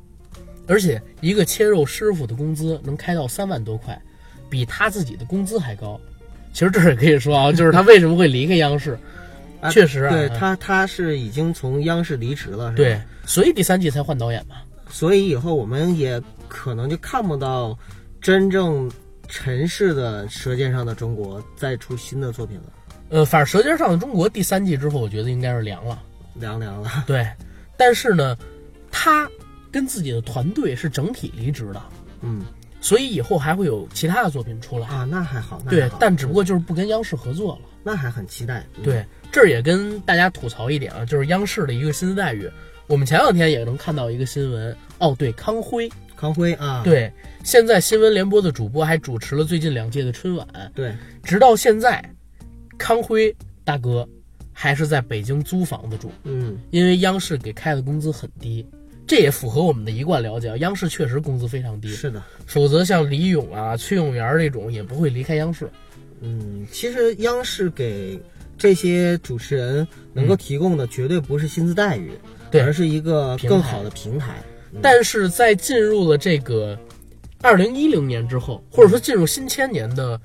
[0.66, 4.00] 而且一个切肉师傅的工资能开到三万多块，
[4.50, 6.00] 比他自己的工资还高。
[6.52, 8.98] 其实这也可以说啊，就是他为什么会离开央视，
[9.60, 14.56] 啊确实啊对他他是已经从央视离职了，对，所以第三季才换导演嘛。
[14.90, 17.78] 所以以后我们也可能就看不到
[18.20, 18.90] 真正
[19.28, 22.64] 尘世的《舌尖上的中国》再出新的作品了，
[23.08, 26.02] 呃，反正《舌尖上的中国》第三季之后，我觉得应该是凉了。
[26.34, 27.04] 凉凉了。
[27.06, 27.26] 对，
[27.84, 28.38] 但是呢，
[28.92, 29.28] 他
[29.72, 31.82] 跟自己的团队是整体离职的，
[32.20, 32.42] 嗯
[32.80, 34.86] 所以以后还会有其他的作品出来。
[34.86, 37.62] 啊，那还好，那还好，对但只不过就是不跟央视合作了。
[37.82, 38.64] 那还很期待。
[38.76, 42.48] 嗯，对，这儿也跟大家吐槽一点啊，就是央视的一个薪资待遇。
[42.86, 52.00] 我们前两天也能看到一个新闻，哦，对，康辉，康辉啊，对，现在新闻联播的主播还主持了最近两届的春晚，对，直到现在，
[52.78, 54.08] 康辉大哥
[54.52, 56.58] 还是在北京租房子住，嗯。
[56.70, 58.66] 因为央视给开的工资很低，
[59.06, 65.68] 这也符合我们的一贯了解啊，央视确实工资非常低，是的，否则像李咏啊、崔永元这种也不会离开央视。
[66.20, 68.20] 嗯，其实央视给
[68.56, 74.36] 这些主持人能够提供的绝对不是薪资待遇，嗯对而是一个更好的平台。
[74.80, 76.78] 但是在进入了这个
[77.40, 80.20] 二零一零年之后，或者说进入新千年的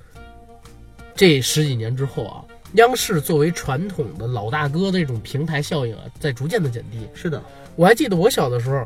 [1.16, 7.00] 这十几年之后啊，央视作为传统的老大哥的这种平台效应啊，在逐渐的减低。
[7.14, 7.42] 是的，
[7.76, 8.86] 我还记得我小的时候，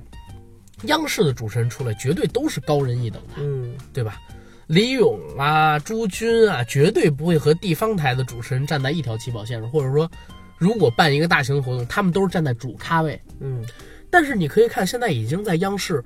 [0.84, 4.20] 央视的主持人出来绝对都是高人一等的，嗯，对吧？
[4.68, 10.10] 李咏啊、朱军啊，绝对不会和地方台的主持人站在一条起跑线上，或者说，
[10.58, 13.20] 如果办一个大型活动，他们都是站在主咖位。
[13.42, 13.66] 嗯，
[14.10, 16.02] 但是你可以看，现在已经在央视，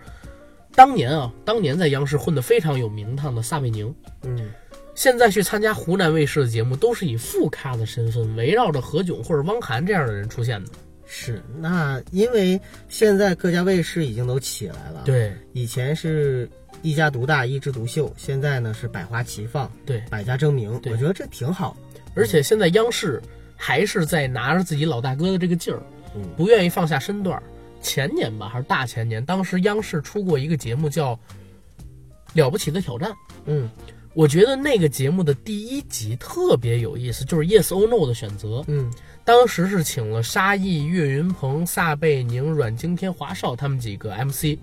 [0.74, 4.50] 当年啊，当年在央视混得非常有名堂的撒贝宁，嗯，
[4.96, 10.72] 现在去参加湖南卫视的节目，都是以副咖的身份，围绕着何炅或者汪涵这样的人出现的。
[11.06, 11.44] 是。
[11.60, 16.50] 那因为现在各家卫视已经都起来了，，对以前是
[16.82, 21.76] 一家独大、一枝独秀，现在呢是百花齐放、对，百家争鸣，我觉得这挺好。
[22.16, 23.22] 而且现在央视
[23.56, 25.82] 还是在拿着自己老大哥的这个劲儿，
[26.16, 27.42] 嗯不愿意放下身段。
[27.82, 31.14] 前年吧，还是大前年，当时央视出过一个节目叫
[32.34, 33.12] 《了不起的挑战》。
[33.46, 33.70] 嗯
[34.16, 38.64] 我觉得那个节目的第一集特别有意思，就是 Yes or No 的选择。
[38.68, 38.92] 嗯
[39.26, 44.58] 当时是请了沙溢、岳云鹏、撒贝宁、阮经天、华少他们几个 MC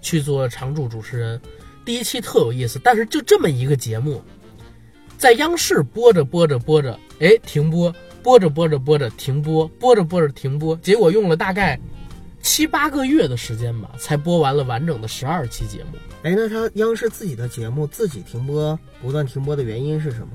[0.00, 1.40] 去做常驻主持人。
[1.84, 4.22] 第一期特有意思，但是就这么一个节目，
[5.18, 10.76] 在央视播着播着播着，哎，停播；播着播着播着停播；播着播着停播。
[10.76, 11.78] 结果用了大概
[12.46, 15.98] 七八个月的时间吧，才播完了完整的十二期节目。
[16.22, 20.28] 哎，那他央视自己的节目自己停播，不断停播的原因是什么？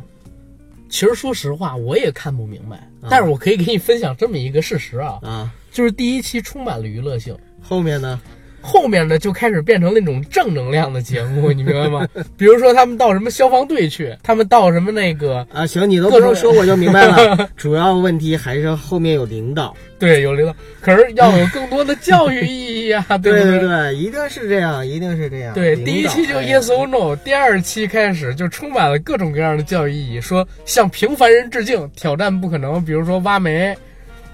[0.90, 7.34] 其实说实话，我也看不明白，但是我可以给你分享这么一个事实啊，啊，就是第一期充满了娱乐性。
[7.62, 8.20] 后面呢？
[8.62, 12.08] 后面呢就开始变成那种正能量的节目， 你明白吗？
[12.38, 17.50] 比如说他们到什么消防队去，他们到什么那个啊，行，你都不用说，我就明白了。
[17.58, 25.54] 主要问题还是后面有领导， 对，有领导，可是要有更多的教育意义啊， 对对对，一定是这样，一定是这样。
[25.54, 33.76] 对，第一期就 yes or no，第二期开始就充满了各种各样的教育意义，说向平凡人致敬，挑战不可能，比如说挖煤。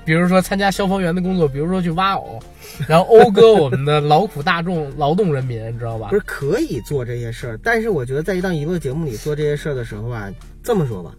[0.08, 2.40] 比如说参加消防员的工作，比如说去挖藕，
[2.88, 6.08] 然后讴歌我们的劳苦大众、劳动人民，你知道吧？
[6.08, 10.32] 不是可以做这些事儿，但是我觉得在一档娱乐节目里做这些事儿的时候啊，
[10.64, 11.14] 这么说吧，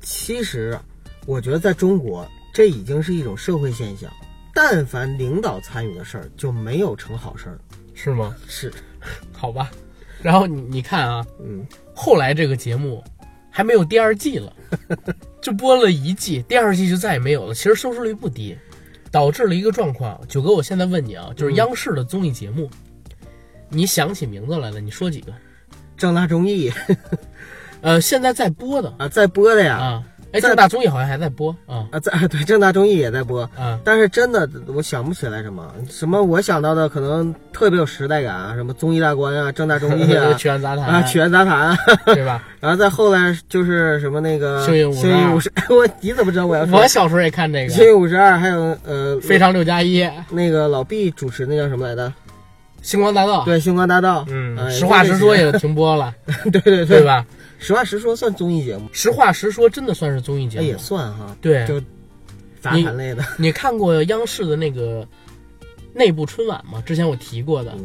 [0.00, 0.78] 其实
[1.26, 2.24] 我觉得在中国
[2.54, 4.08] 这已经是一种社会现象，
[4.54, 7.58] 但凡领导参与的事儿就没有成好事儿，
[7.92, 8.36] 是吗？
[8.46, 8.72] 是，
[9.32, 9.68] 好吧。
[10.22, 13.02] 然后你你看啊，嗯，后来这个节目。
[13.50, 14.52] 还没有第二季了，
[15.40, 17.54] 就播了一季，第二季就再也没有了。
[17.54, 18.56] 其实收视率不低，
[19.10, 20.20] 导致了一个状况。
[20.28, 22.68] 九哥，我现在问你啊，就是央视的综艺节目，
[23.68, 25.32] 你想起名字来了，你说几个？
[25.96, 26.72] 正大综艺，
[27.82, 30.04] 呃，现在在播的啊，在播的呀啊。
[30.32, 41.76] 哎，正大综艺好像还在播啊啊，在 对正大综艺也在播啊，但是真的我想不起来什么什么，我想到的可能特别有时代感啊，什么综艺大观啊，正大综艺啊， 曲苑杂谈啊，曲苑杂谈，
[42.14, 42.42] 对吧？
[42.60, 46.78] 然后再后来就是什么那个幸运五十，我你怎么知道我要说？
[46.78, 52.12] 我小时候也看这个幸运五十二，还有呃非常六加一，那个老毕主持那叫什么来着？
[52.80, 56.14] 星光大道，对星光大道，嗯，实话实说也停播了，
[56.52, 57.24] 对对对吧？
[57.58, 61.36] 实话实说算综艺节目，实话实说真的算是综艺节目，也算哈。
[61.40, 61.80] 对，就
[62.60, 63.24] 杂谈类的。
[63.36, 65.06] 你看过央视的那个
[65.92, 66.80] 内部春晚吗？
[66.86, 67.76] 之前我提过的，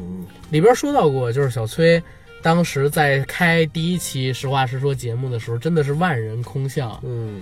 [0.51, 2.01] 里边说到过，就是小崔
[2.43, 6.99] 当时在开第一期实话实说节目的时候，真的是万人空巷。
[7.03, 7.41] 嗯，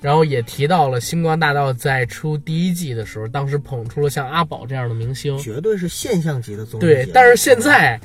[0.00, 6.80] 然后也提到了星光大道在出第一季的时候，当时捧出了像阿宝这样的明星，绝对是现象级的综艺。
[6.80, 8.00] 对，但是现在。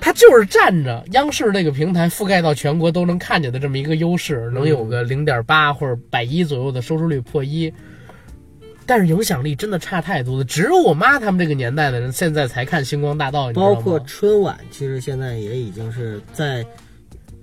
[0.00, 7.72] 他就是占着央视这个平台覆盖到全国都能看见的这么一个优势，能有个零点八或者百一左右的收视率破一，
[8.86, 10.44] 但是影响力真的差太多了。
[10.44, 16.64] 只有我妈他们这个年代的人现在才看星光大道，包括春晚，其实现在也已经是在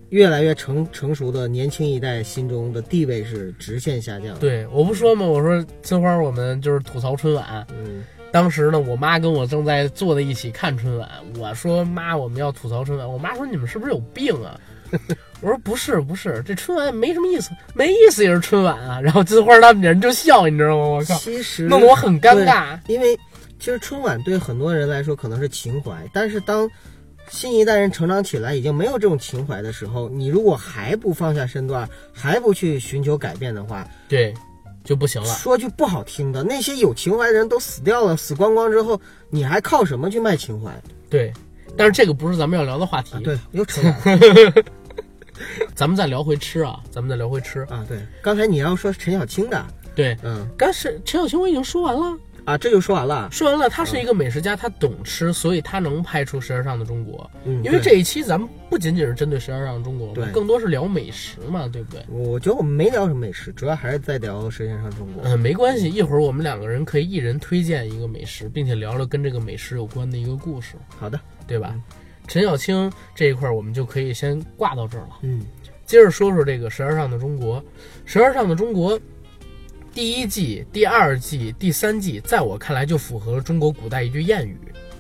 [0.10, 4.38] 越来越成成熟的年轻一代心中的地位是直线下降。
[4.40, 5.26] 对，我不说嘛？
[5.26, 8.04] 我说金花，我们就是吐槽春晚，嗯。
[8.36, 11.10] 当时呢，我妈跟我正在坐在一起看春晚。
[11.40, 14.60] 我说：“妈，我们要吐槽春晚。”我妈说：“你们是不是有病啊？”
[15.40, 20.84] 我说：“不是，不是，这春晚没什么意思，没意思也是春晚啊。”然后金花他们人就笑，你知道吗？
[20.84, 22.78] 我靠，其实弄得我很尴尬。
[22.88, 23.16] 因为
[23.58, 26.70] 其实春晚对很多人来说可能是情怀，但是当
[27.30, 34.34] 新一代人成长起来，已经没有这种情怀的时候，你如果还不放下身段，还不去寻求改变的话，对。
[34.86, 35.28] 就不行了。
[35.34, 40.72] 说句不好听的，那些有情怀的人都死掉了，死光光之后，你还靠什么去卖情怀？
[41.10, 41.34] 对，
[41.76, 43.20] 但是这个不是咱们要聊的话题。
[43.24, 43.82] 对，又扯。
[45.76, 47.84] 咱们再聊回吃啊，咱们再聊回吃啊。
[47.90, 52.18] 对，刚才你要说陈小青的，对，嗯，刚是陈小青，我已经说完了。
[52.46, 53.28] 啊，这就说完了。
[53.32, 57.30] 说完了，他是一个美食家，他懂吃，所以他能拍出《舌尖上的中国》。
[57.44, 62.06] 嗯，因为这一期咱们不仅仅是针对《舌尖上的中国》，对，更多是聊美食嘛，对不对？
[62.08, 65.24] 我觉得我们没聊什么美食，主要还是在聊《舌尖上的中国》。
[65.28, 70.76] 嗯，没关系，一会儿我们两个人可以一人推荐一个美食，并且聊聊跟这个美食有关的一个故事。
[71.00, 71.76] 好的，对吧？
[72.28, 75.18] 陈小青这一块我们就可以先挂到这儿了。
[75.22, 75.42] 嗯，
[75.86, 77.58] 接着说说这个《舌尖上的中国》，
[78.06, 78.96] 《舌尖上的中国》。
[79.96, 84.60] 第一季、第二季、第三季，在我看来就符合了中国古代一句谚语：“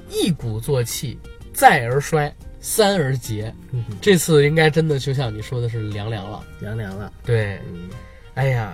[0.09, 1.19] 一鼓作气，
[1.53, 3.53] 再而衰，三而竭。”
[3.99, 7.11] 这次应该真的就像你说的是凉凉了，凉凉了。
[7.25, 7.59] 对，
[8.35, 8.73] 哎呀，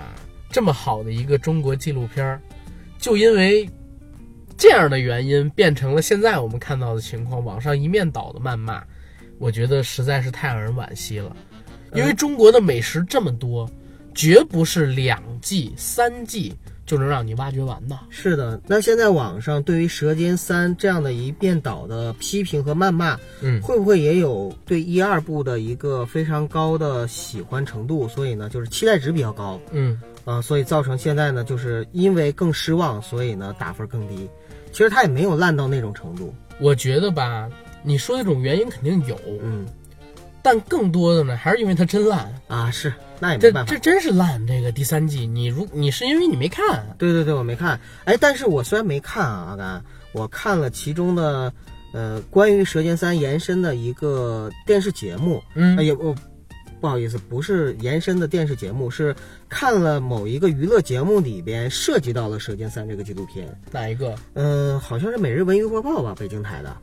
[0.51, 2.39] 这么好的一个中国纪录片，
[2.99, 3.67] 就因为
[4.55, 8.83] 这样的原因，变成了现在我们看到的情况，网上一面倒的谩骂，
[9.39, 11.35] 我觉得实在是太让人惋惜了。
[11.95, 13.67] 因为中国的美食这么多。
[14.13, 16.53] 绝不是两季三季
[16.85, 17.97] 就能让你挖掘完的。
[18.09, 28.07] 是的，那现在网上对于《舌尖三》这样的一遍倒的批评和谩骂，嗯，会不会也有对一二部的一个非常高的喜欢程度？
[28.07, 34.29] 所以呢，就是期待值比较高，嗯，啊，所以造成现在呢，就是因为更失望，所以呢打分更低。
[34.71, 36.33] 其实他也没有烂到那种程度。
[36.59, 37.49] 我觉得吧，
[37.83, 39.65] 你说这种原因肯定有，嗯。
[40.43, 42.71] 但更多的呢，还是因为它真烂啊！
[42.71, 42.91] 是，
[43.21, 44.45] 那也没办法，这真是烂。
[44.47, 46.95] 这个第三季，你如你是因为你没看？
[46.97, 47.79] 对对对，我没看。
[48.03, 51.53] 哎，但是我虽然没看啊，阿甘，我看了其中的，
[51.93, 56.15] 呃，关于《舌尖三》延伸的一个电视节目，嗯，也不
[56.81, 59.15] 不好意思，不是延伸的电视节目，是
[59.47, 63.47] 看了某一个娱乐节目里边涉及到了《舌尖三》这个纪录片。
[63.71, 64.15] 哪一个？
[64.33, 66.75] 嗯、好像是《每日文娱播报》吧，北京台的。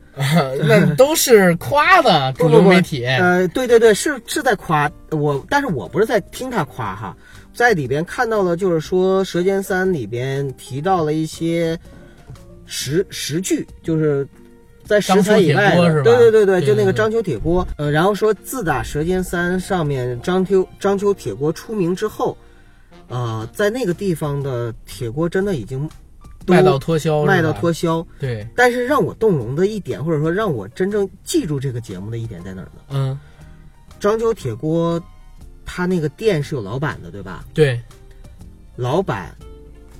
[0.65, 3.05] 那都是夸的主流媒体。
[3.05, 7.17] 呃，对对对，是是在夸我，但是我不是在听他夸哈，
[7.53, 11.77] 在里边看到了，就是说《舌尖三》里边提到了一些
[12.65, 14.25] 实实据，就是
[14.89, 22.35] 在食材以外对对对对，就那个章丘铁锅，呃，然后说自打《舌尖三》上面章丘章丘铁锅出名之后，
[23.07, 25.87] 呃，在那个地方的铁锅真的已经
[26.47, 28.03] 卖到脱销，卖到脱销。
[28.19, 32.81] 对，但是让我动容的一点，或者说让我真正记住这个节目的一点在哪儿呢？
[32.89, 33.19] 嗯，
[33.99, 34.99] 章丘铁锅，
[35.67, 37.45] 他那个店是有老板的，对吧？
[37.53, 37.79] 对，
[38.75, 39.35] 老板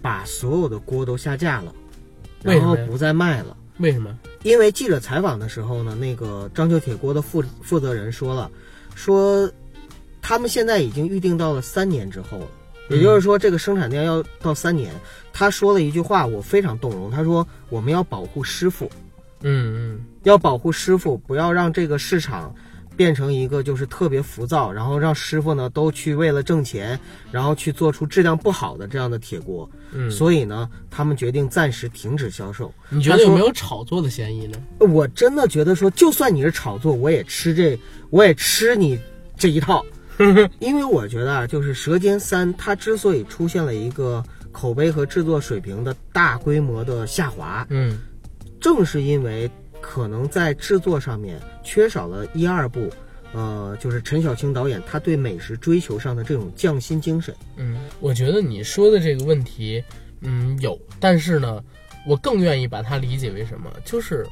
[0.01, 1.71] 把所有的锅都下架了，
[2.41, 3.55] 然后不再卖了。
[3.79, 4.17] 为什么？
[4.43, 8.51] 因为记者采访的时候呢，那个章丘铁锅的负负责人说了，
[8.93, 9.49] 说
[10.21, 12.47] 他们现在已经预定到了三年之后了，
[12.89, 14.93] 也就是说这个生产量要到三年。
[15.31, 18.91] 他说了一句话，我非常动容，他说我们要保护师傅，
[19.41, 22.53] 嗯嗯，要保护师傅，不要让这个市场
[22.99, 26.99] 变成一个就是特别浮躁，然后让师傅呢都去为了挣钱，
[27.31, 29.69] 然后去做出质量不好的这样的铁锅。
[29.93, 32.69] 嗯所以呢，他们决定暂时停止销售。
[32.89, 34.61] 你觉得有没有炒作的嫌疑呢？
[34.79, 37.79] 我真的觉得说，就算你是炒作，我也吃这，
[38.09, 38.99] 我也吃你
[39.37, 39.81] 这一套，
[40.59, 44.21] 因为我觉得啊，就是《舌尖三》它之所以出现了一个
[44.51, 47.97] 口碑和制作水平的大规模的下滑，嗯
[48.59, 49.49] 正是因为
[49.81, 52.89] 可能在制作上面缺少了一二部，
[53.33, 57.35] 呃，就是陈小青导演他对美食追求上的这种匠心精神。
[57.55, 59.83] 嗯，我觉得你说的这个问题，
[60.21, 61.63] 嗯，有，但是呢，
[62.07, 63.71] 我更愿意把它理解为什么？
[63.85, 64.25] 就是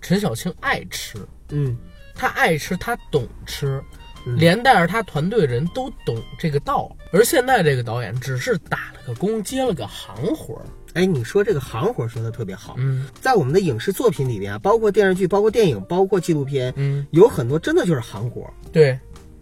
[0.00, 1.18] 陈小青爱吃，
[1.50, 1.76] 嗯，
[2.14, 3.82] 他爱吃，他懂吃，
[4.26, 6.94] 嗯连带着他团队人都懂这个道。
[7.12, 10.66] 而现在这个导演只是打了个工，接了个行活儿。
[10.94, 18.48] 哎，你说这个行活说的特别好，嗯在我们的影视作品里边啊，包括电视剧、包括电影、包括纪录片，嗯，有很多真的就是行活。
[18.72, 18.98] 对，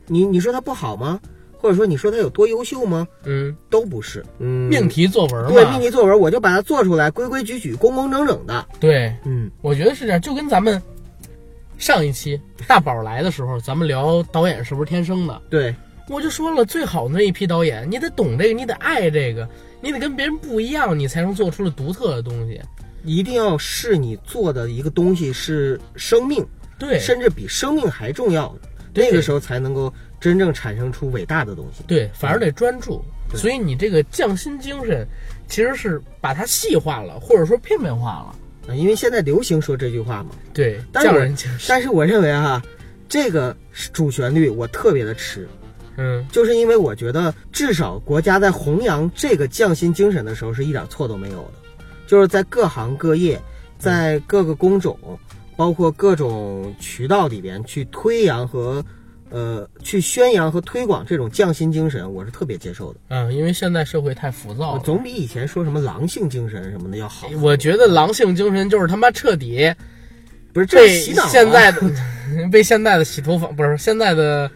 [0.06, 1.20] 你你说它不好吗？
[1.58, 3.06] 或者说你说它有多优秀吗？
[3.24, 4.24] 嗯，都不是。
[4.38, 8.66] 嗯，命题作文嘛，对命题作文，我就把它做出来，规规矩矩、工工整整的。
[8.80, 10.82] 对，嗯我觉得是这样，就跟咱们
[11.78, 15.72] 上一期 大宝来的时候，咱们聊导演是不是天生的，对，
[16.08, 19.48] 我就说了，最好的那一批导演，你得懂这个，你得爱这个，
[19.82, 22.60] 你得跟别人不一样，你才能做出了独特的东西。
[23.04, 26.46] 一定要是你做的一个东西是生命，
[26.78, 31.82] 对，甚至比生命还重要的，那个时候才能够真正产生出伟大的东西。
[31.88, 33.04] 对，反而得专注。
[33.28, 35.04] 对所以你这个匠心精神，
[35.48, 38.36] 其实是把它细化了，或者说片面化了。
[38.68, 40.30] 啊，因为现在流行说这句话嘛。
[40.54, 41.66] 对，但是我匠人精神。
[41.68, 42.62] 但是我认为哈、
[43.08, 43.56] 这个
[43.92, 45.48] 主旋律我特别的吃，
[45.96, 53.40] 嗯，就是因为我觉得至少国家在弘扬这个匠心精神的时候是一点错都没有的，就是在各行各业，
[53.78, 54.98] 在各个工种，
[55.56, 58.84] 包括各种渠道里边去推扬和。
[59.34, 63.00] 呃，去宣扬和推广这种匠心精神，我是特别接受的。
[63.08, 64.82] 嗯，因为现在社会太浮躁了。
[64.84, 67.26] 总比以前说什么狼性精神什么的要好。
[67.40, 69.74] 我觉得狼性精神就是他妈彻底
[70.52, 70.86] 不是这
[71.30, 71.80] 现在的
[72.52, 74.50] 被现在的洗头房不是现在的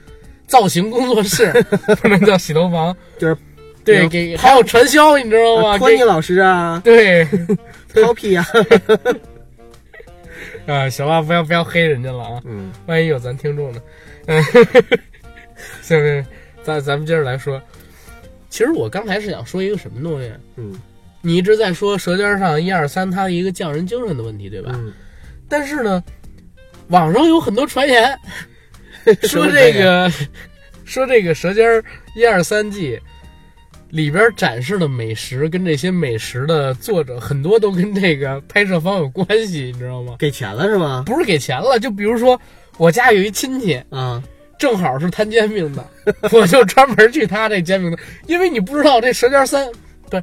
[0.46, 1.52] 造型工作室
[2.00, 3.36] 不能叫洗头房，就是
[3.84, 5.72] 对给还有传销，你知道吗？
[5.74, 6.80] 给托尼老师啊。
[6.84, 7.26] 对，
[7.94, 8.46] Topi 啊，
[10.66, 12.72] 啊，行了，不要不要黑人家了啊，嗯。
[12.86, 13.80] 万一有咱听众呢。
[14.26, 14.42] 嗯，
[15.82, 16.26] 行行，
[16.62, 17.60] 咱咱们接着来说。
[18.50, 20.74] 其实我刚才是想说一个什么东西，嗯。
[21.22, 24.70] 你一直在说《舌尖上一二三》它的一个匠人精神的问题，对吧？
[24.74, 24.92] 嗯，
[25.48, 26.02] 但是呢，
[26.88, 28.16] 网上有很多传言
[29.28, 30.10] 说这个
[30.84, 31.84] 说这个《舌尖儿
[32.14, 32.96] 一二三季》
[33.90, 40.16] 里边展示的美食跟这些美食的作者很多都跟这个拍摄方有关系，你知道吗？
[40.18, 41.04] 给钱了是吗？
[41.06, 42.40] 不是给钱了，就比如说
[42.78, 44.22] 我家有一亲戚，啊，
[44.58, 45.86] 正好是摊煎饼的，
[46.32, 49.66] 我就专门去他这煎饼的，因为你不知道这《舌尖三》
[50.10, 50.22] 不是，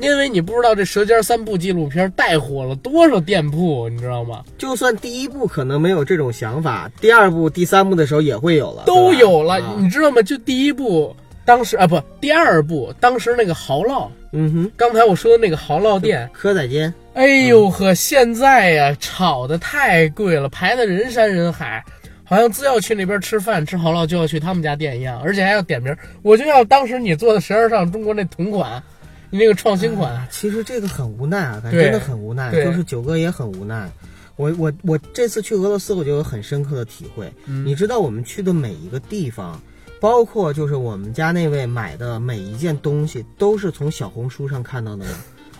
[0.00, 4.42] 因为你不知道这《舌尖三部》纪录片带火了多少店铺，你知道吗？
[4.56, 9.76] 就算第一部可能没有这种想法，第二部、第三部的时候也会有了，都有了，啊。
[9.78, 10.22] 你知道吗？
[10.22, 21.84] 就第一部，当时啊不，第二部当时那个蚝烙，嗯哼，刚才我说的那个蚝烙店，蚵仔煎，哎呦呵，现在呀、炒的太贵了，排的人山人海，
[22.24, 25.94] 好像只要去那边吃饭吃蚝烙就要去他们家店一样，而且还要点名。
[26.22, 28.82] 我就要当时你做的《舌尖上中国》那同款，
[29.30, 33.90] 你那个创新款，啊其实这个很无奈啊，感觉真的很无奈，就是九哥也很无奈。
[34.36, 37.32] 我我我这次去俄罗斯，我就有很深刻的体会。
[37.46, 39.60] 嗯你知道我们去的每一个地方，
[40.00, 45.10] 包括就是我们家那位买的每一件东西，都是从小红书上看到的吗？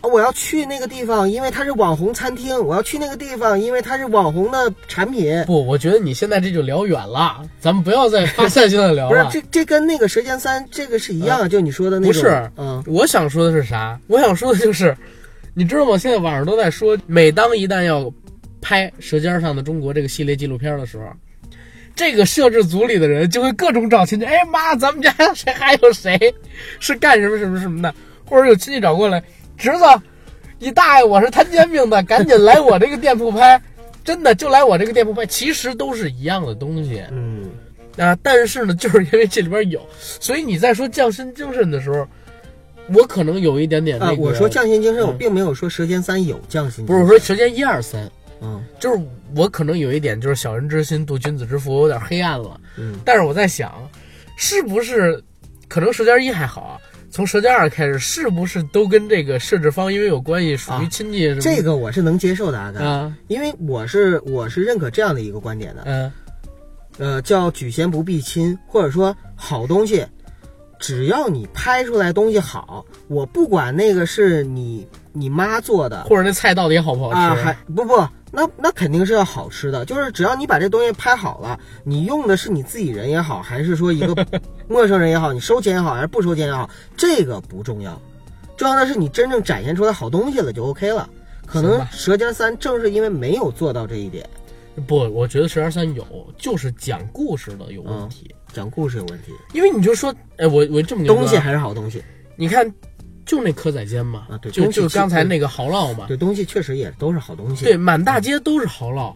[0.00, 5.44] 啊，我要去那个地方，因为它是网红餐厅；我要去那个地方，因为它是网红的产品。
[5.46, 9.26] 不，我觉得你现在这就聊远了，咱们不要再发散性的聊不是。
[9.30, 12.22] 这这跟那个《舌尖三》这个是一样的，就你说的那种。
[12.22, 13.98] 不是嗯，我想说的是啥？
[14.06, 14.96] 我想说的就是，
[15.52, 15.98] 你知道吗？
[15.98, 18.10] 现在网上都在说，每当一旦要
[18.62, 21.04] 拍《舌尖上的中国》这个系列纪录片的时候，
[21.94, 24.24] 这个摄制组里的人就会各种找亲戚。
[24.24, 26.34] 哎妈，咱们家谁还有谁
[26.78, 27.94] 是干什么什么什么的，
[28.24, 29.22] 或者有亲戚找过来，
[29.60, 29.84] 侄子，
[30.58, 33.60] 你大爷，我是摊煎饼的，赶紧来我这个店铺拍。
[34.02, 37.04] 真的就来我这个店铺拍，其实都是一样的东西。
[37.12, 37.50] 嗯，
[37.98, 42.08] 啊，但是呢，就是因为这里边有，所以你在说匠心精神的时候，
[42.94, 44.16] 我可能有一点点那啊，个。
[44.16, 46.86] 我说匠心精神，我嗯并没有说《舌尖三》有匠心。
[46.86, 48.98] 不是我说舌尖一二三，嗯就是
[49.36, 52.58] 我可能有一点就是小人之心度君子之腹，有点黑暗了。
[52.78, 53.70] 嗯，但是我在想，
[54.34, 55.22] 是不是
[55.68, 56.80] 可能舌尖一还好啊？
[57.10, 61.34] 从舌尖二开始，是不是都跟这个设置方因为有关系，属于啊亲戚？
[61.40, 65.82] 这个我是能接受的，阿甘，啊，因为我是我是认可这样的一个观点的。
[65.84, 66.12] 嗯
[66.98, 70.04] 呃，叫举贤不避亲，或者说好东西，
[70.80, 77.18] 只要你拍出来东西好，我不管那个是你你妈做的或者那菜到底好不好吃？
[77.18, 77.96] 啊，还不不，
[78.32, 79.84] 那那肯定是要好吃的。
[79.84, 84.26] 就是只要你把这东西拍好了，你用的是你自己人也好，还是说一个
[84.66, 88.00] 陌生人也好，你收钱也好，还是不收钱也好，这个不重要，
[88.56, 91.08] 重要的是你真正展现出来好东西了就 OK 了。
[91.46, 94.26] 可能《舌尖三》正是因为没有做到这一点，
[94.86, 96.06] 不，我觉得舌尖三有，
[96.38, 98.32] 就是讲故事的有问题。
[98.52, 102.02] 讲故事有问题，因为你就说，哎，我我这么东西还是好东西。
[102.36, 102.70] 你看，
[103.24, 107.64] 就那蚵仔煎嘛，啊对就就刚才那个蚝烙嘛，对，东西确实也都是好东西。
[107.64, 109.14] 对，满大街都是蚝烙。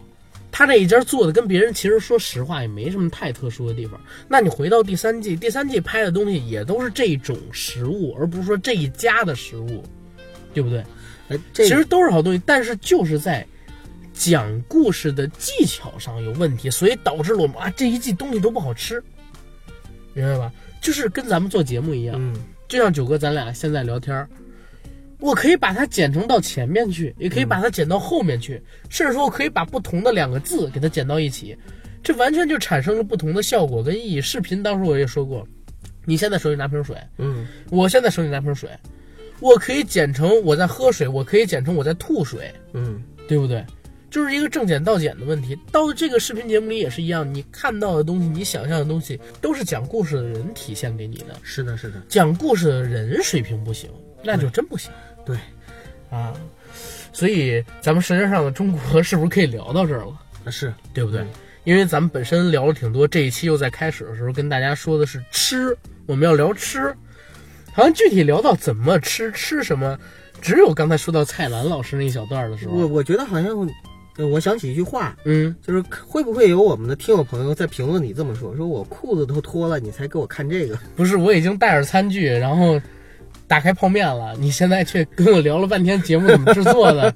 [0.51, 3.99] 他这一家做的跟别人其实说实话也没什么太特殊的地方。
[4.29, 9.83] 那你回到第三季，第三季拍的东西也都是这种食物，而不是说这一家的食物，
[10.53, 10.79] 对不对？
[11.27, 13.45] 哎，这其实都是好东西，但是就是在
[14.13, 19.03] 讲故事的技巧上有问题，所以导致了我们啊这一季东西都不好吃，
[20.15, 20.51] 明白吧？
[20.81, 22.33] 就是跟咱们做节目一样，嗯
[22.67, 24.27] 就像九哥咱俩现在聊天儿，
[25.19, 28.59] 我可以把它剪成到前面去，也可以把它剪到后面去，
[28.89, 31.55] 甚至说我可以把不同的两个字给它剪到一起，
[32.01, 34.19] 这完全就产生了不同的效果跟意义。
[34.19, 35.47] 视频当时我也说过，
[36.05, 38.69] 你现在手里拿瓶水，嗯我现在手里拿瓶水，
[39.39, 43.63] 我可以剪成我在喝水，我可以剪成我在吐水，嗯对不对？
[44.15, 45.59] 就是一个正减倒减的问题。
[45.73, 51.35] 到这个视频节目里也是一样，你看到的东西，你想象的东西，都是讲故事的人体现给你的。
[51.43, 53.89] 是的，是的，讲故事的人水平不行，
[54.23, 54.89] 那就真不行
[55.25, 55.37] 对，
[56.09, 56.33] 啊。
[57.11, 60.17] 所以咱们《舌尖上的中国》是不是可以聊到这儿了？
[60.45, 61.27] 啊是对不对嗯？
[61.65, 66.95] 因为咱们本身聊了挺多，这一期又在开始的时候跟大家说的是吃，我们要聊吃，
[67.73, 69.99] 好像具体聊到怎么吃，吃什么，
[70.41, 73.69] 只有刚才说到蔡澜老师那一小段的时候，我我觉得好像，
[74.17, 80.77] 呃我想起一句话，嗯，就是会不会有我们的听友朋友在评论里这么说，说我裤子都脱了，你才给我看这个？
[80.95, 82.79] 不是，我已经带着餐具，然后
[83.47, 87.13] 打开泡面了，你现在却跟我聊了半天节目怎么制作的，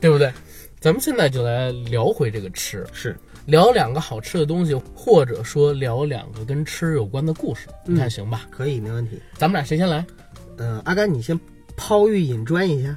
[0.00, 0.32] 对不对？
[0.80, 8.42] 咱们现在就来聊回这个吃，是，聊两个好吃的东西，或者说聊两个跟吃有关的故事，你看行吧？
[8.50, 9.20] 可以，没问题。
[9.34, 10.04] 咱们俩谁先来？
[10.56, 11.38] 呃，阿甘，你先
[11.76, 12.96] 抛玉引砖一下。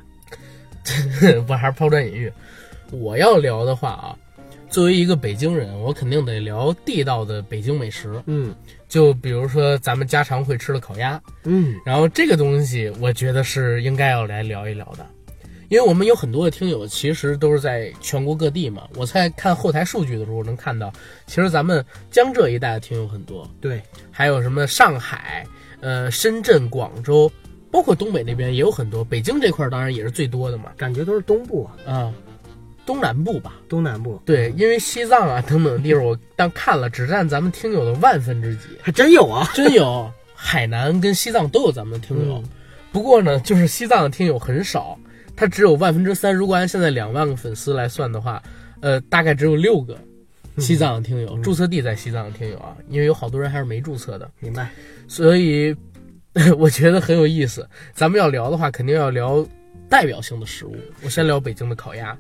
[1.48, 2.32] 我还是抛砖引玉？
[2.92, 4.16] 我要聊的话啊，
[4.70, 8.22] 作为一个北京人，我肯定得聊地道的北京美食。
[8.26, 8.54] 嗯。
[8.88, 11.76] 就比如说咱们家常会吃的烤鸭，嗯。
[11.86, 15.06] 然后这个东西我觉得是应该要来聊一聊的，
[15.68, 18.88] 因为我们有很多的听友其实都是在全国各地嘛。
[18.96, 20.92] 我在看后台数据的时候能看到，
[21.28, 23.80] 其实咱们江浙一带的听友很多，对，
[24.10, 25.46] 还有什么上海、
[25.82, 27.32] 呃深圳、广州，
[27.70, 30.72] 包括东北那边也有很多，北京这块儿当然也是最多的嘛。
[30.76, 32.14] 感觉都是东部、啊、啊，
[32.90, 33.54] 东南部吧。
[33.70, 39.48] 东南部，对，因为西藏啊等等的地方，我但看了，只占咱们听友的万分之几，还真有啊。
[39.54, 40.12] 真有。
[40.34, 42.50] 海南跟西藏都有咱们的听友，嗯
[42.92, 44.98] 不过呢，就是西藏的听友很少，
[45.36, 46.34] 他只有万分之三。
[46.34, 48.42] 如果按现在两万个粉丝来算的话，
[48.82, 49.96] 呃，大概只有六个
[50.58, 54.72] 西藏的听友，注册地在西藏的听友啊，因为有好多人还是没注册的，明白？
[55.08, 55.76] 所以
[56.58, 57.70] 我觉得很有意思。
[57.94, 59.46] 咱们要聊的话，肯定要聊
[59.88, 60.76] 代表性的食物。
[61.04, 62.18] 我先聊北京的烤鸭。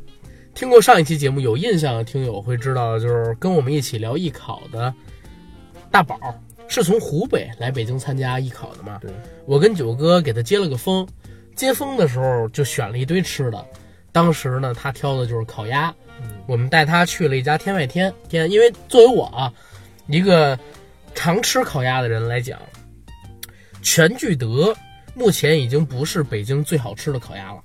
[0.59, 4.93] 听过上一期节目有印象的听友会知道，就是跟我们一起聊艺考的
[5.89, 6.19] 大宝
[6.67, 8.97] 是从湖北来北京参加艺考的嘛？
[9.01, 9.09] 对，
[9.45, 11.07] 我跟九哥给他接了个风，
[11.55, 13.65] 接风的时候就选了一堆吃的。
[14.11, 15.95] 当时呢，他挑的就是烤鸭。
[16.45, 19.53] 我们带他去了一家天外天天，因为作为我啊，
[20.07, 20.59] 一个
[21.15, 22.59] 常吃烤鸭的人来讲，
[23.81, 24.75] 全聚德
[25.15, 27.61] 目前已经不是北京最好吃的烤鸭了。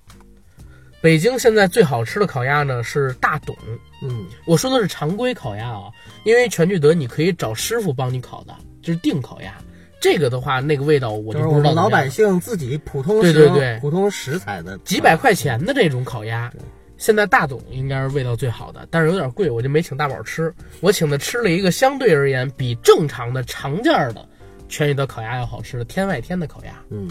[1.05, 3.55] 北京现在最好吃的烤鸭呢是大董，
[4.01, 4.25] 嗯。
[4.47, 5.83] 我说的是常规烤鸭啊，
[6.25, 9.53] 因为全聚德你可以找师傅帮你烤的，就是定烤鸭。
[10.01, 11.75] 这个的话，那个味道我就就是不知道怎么样。
[11.75, 13.79] 我们老百姓自己普通对对对。
[13.83, 14.79] 普通食材的。
[14.79, 16.51] 几百块钱的这种烤鸭，
[16.97, 20.51] 现在大董应该是味道最好的，但是有点贵，我就没请大宝吃。
[20.81, 24.27] 我请他吃了一个相对而言比正常的常见儿的
[24.71, 26.73] 全聚德烤鸭要好吃的天外天的烤鸭。
[26.89, 27.07] 嗯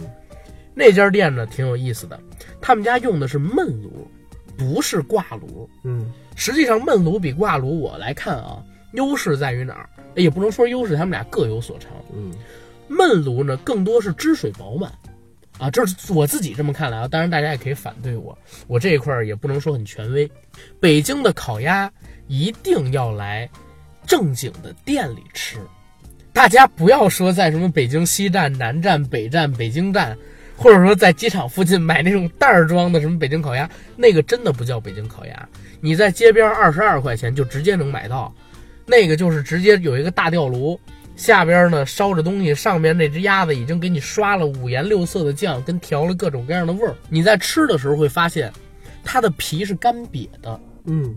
[0.75, 2.19] 那家店呢挺有意思的，
[2.59, 4.07] 他们家用的是焖炉，
[4.57, 5.69] 不是挂炉。
[5.83, 8.63] 嗯实际上焖炉比挂炉我来看啊，
[8.93, 9.89] 优势在于哪儿？
[10.15, 11.91] 也不能说优势，他们俩各有所长。
[12.15, 12.33] 嗯
[12.89, 14.91] 焖炉呢，更多是汁水饱满，
[15.57, 17.07] 啊，这是我自己这么看来啊。
[17.07, 20.29] 当然，大家也可以反对我，我这一块儿也不能说很权威。
[20.79, 21.91] 北京的烤鸭
[22.27, 23.49] 一定要来
[24.05, 25.57] 正经的店里吃，
[26.33, 30.15] 大家不要说在什么北京西站、南站、北站、北京站，
[30.63, 35.49] 或者说在机场附近买那种袋儿装的什么北京烤鸭，那个真的不叫北京烤鸭。
[35.81, 38.33] 你在街边二十二块钱就直接能买到，
[38.85, 40.79] 那个就是直接有一个大吊炉，
[41.17, 46.95] 下边呢烧着东西，上面那只鸭子已经给你刷了五颜六色的酱，跟调了各种各样的味儿。
[47.09, 48.49] 你在吃的时候会发现，
[49.03, 50.57] 它的皮是干瘪的。
[50.85, 51.13] 嗯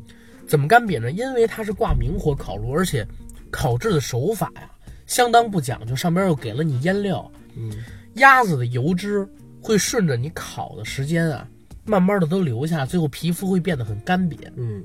[0.48, 1.08] 怎么干瘪呢？
[1.12, 3.06] 因为它是挂明火烤炉，而且
[3.52, 4.62] 烤制的手法呀
[5.06, 7.70] 相当不讲究，上边又给了你腌料，嗯
[8.16, 9.26] 鸭子的油脂
[9.62, 11.48] 会顺着你烤的时间啊，
[11.84, 14.36] 慢慢的都流下，最后皮肤会变得很干瘪。
[14.56, 14.84] 嗯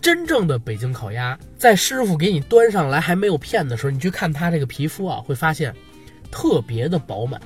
[0.00, 5.74] 真正的北京烤鸭，在师傅给你端上来还没有片的时候，你去看它这个皮肤啊，会发现
[6.30, 7.38] 特别的饱满，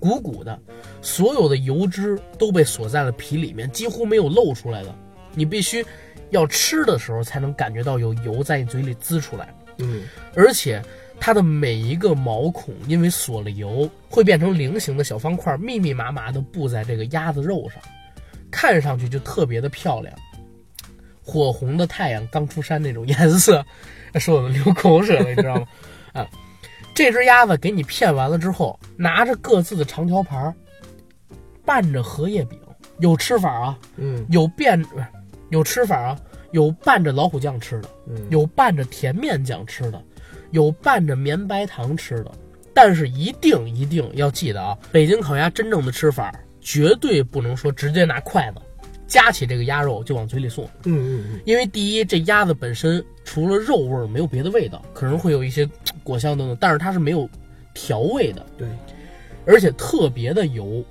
[0.00, 0.58] 鼓鼓的，
[1.02, 4.94] 所有的油脂都被锁在了皮里面，几乎没有露出来的。
[5.34, 5.84] 你必须
[6.30, 10.02] 要吃的时候才能感觉到有油在你嘴里滋出来，嗯
[10.34, 10.82] 而且
[11.24, 17.80] 它的每一个毛孔因为锁了油，会变成菱形的小方块，密密麻麻的布在这个鸭子肉上，
[18.50, 20.12] 看上去就特别的漂亮。
[21.22, 23.64] 火红的太阳刚出山那种颜色，
[24.18, 25.66] 说的流口水了，你知道吗？
[26.12, 26.26] 啊，
[26.92, 30.52] 这只鸭子给你片完了之后，拿着各自的长条盘，
[31.64, 32.58] 拌着荷叶饼，
[32.98, 34.84] 有吃法啊，嗯有变，
[35.50, 36.18] 有吃法啊，
[36.50, 40.02] 有拌着老虎酱吃的，嗯有拌着甜面酱吃的，
[40.52, 42.30] 有拌着绵白糖吃的。
[42.74, 48.62] 但是一定一定要记得啊，北京烤鸭真正的吃法绝对不能说直接拿筷子
[49.06, 55.68] 夹起这个鸭肉就往嘴里送，嗯嗯嗯因为第一，这鸭子本身除了肉味儿没有别的味道，可能会有一些
[56.02, 57.28] 果香等等，但是它是没有
[57.74, 58.66] 调味的，对，
[59.44, 60.82] 而且特别的油。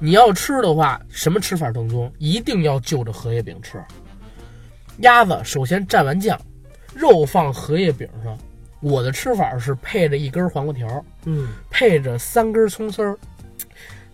[0.00, 2.12] 你要吃的话，什么吃法正宗？
[2.18, 3.80] 一定要就着荷叶饼吃。
[4.98, 6.36] 鸭子首先蘸完酱，
[6.92, 8.36] 肉放荷叶饼上。
[8.82, 11.48] 我的吃法是配着一根黄瓜条，嗯。
[11.70, 13.16] 配着三根葱丝儿，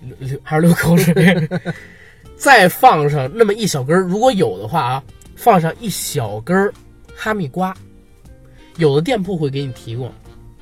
[0.01, 1.49] 流流还是流口水，
[2.37, 5.03] 再放上那么一小根儿，如果有的话啊，
[5.35, 6.73] 放上一小根儿
[7.17, 7.75] 哈密瓜，
[8.77, 10.13] 有的店铺会给你提供，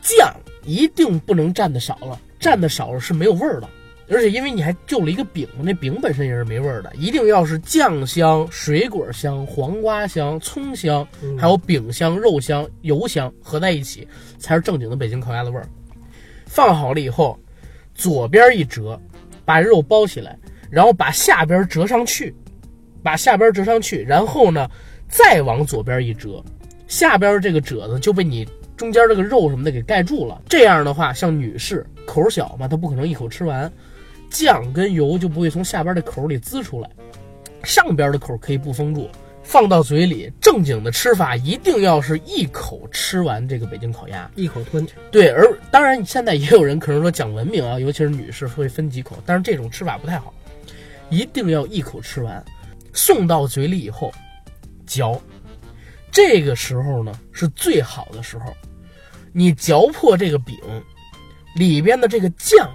[0.00, 0.34] 酱
[0.64, 3.68] 一定不能蘸的少了，蘸的少了是没有味儿的。
[4.08, 14.06] 而且因为你还就了一个饼，那饼本身也是没味儿的，一定要是酱香、水果香、黄瓜香、葱香，嗯还有饼香、肉香、油香合在一起，
[14.38, 15.66] 才是正经的北京烤鸭的味儿。
[16.46, 17.38] 放好了以后，
[17.94, 19.00] 左边一折，
[19.44, 20.38] 把肉包起来，
[20.70, 22.34] 然后把下边折上去，
[23.02, 24.70] 把下边折上去，然后呢，
[25.08, 26.42] 再往左边一折，
[26.86, 28.46] 下边这个褶子就被你
[28.76, 30.40] 中间这个肉什么的给盖住了。
[30.48, 33.70] 这样的话，像女士口小嘛，她不可能一口吃完，
[34.30, 36.90] 酱跟油就不会从下边的口里滋出来，
[37.62, 39.08] 上边的口可以不封住。
[39.42, 44.28] 放到嘴里，正经的吃法一定要是一口吃完这个北京烤鸭。
[44.34, 50.34] 一口吞，对，而当然现在也有人可能说讲文明啊，尤其是女士会分几口，但是这种吃法不太好，
[51.10, 52.44] 一定要一口吃完，
[52.92, 54.12] 送到嘴里以后
[54.84, 55.22] 嚼，
[56.10, 58.52] 这个时候呢是最好的时候，
[59.32, 60.56] 你嚼破这个饼
[61.54, 62.68] 里边的这个酱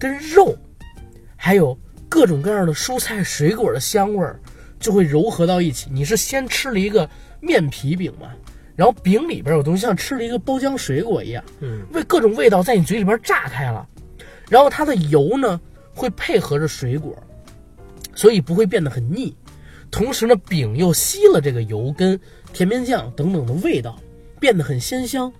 [0.00, 0.56] 跟肉，
[1.36, 1.78] 还有
[2.08, 4.40] 各种各样的蔬菜水果的香味儿
[4.80, 5.90] 就会糅合到一起。
[5.92, 8.30] 你是先吃了一个面皮饼嘛，
[8.74, 13.86] 然后饼里边有东西，像吃了一个包浆水果一样，嗯味各种味道在你嘴里边炸开了，
[14.48, 15.60] 然后它的油呢
[15.94, 17.14] 会配合着水果，
[18.14, 19.36] 所以不会变得很腻。
[19.90, 22.18] 同时呢，饼又吸了这个油跟
[22.52, 24.00] 甜面酱等等的味道，
[24.38, 25.30] 变得很鲜香。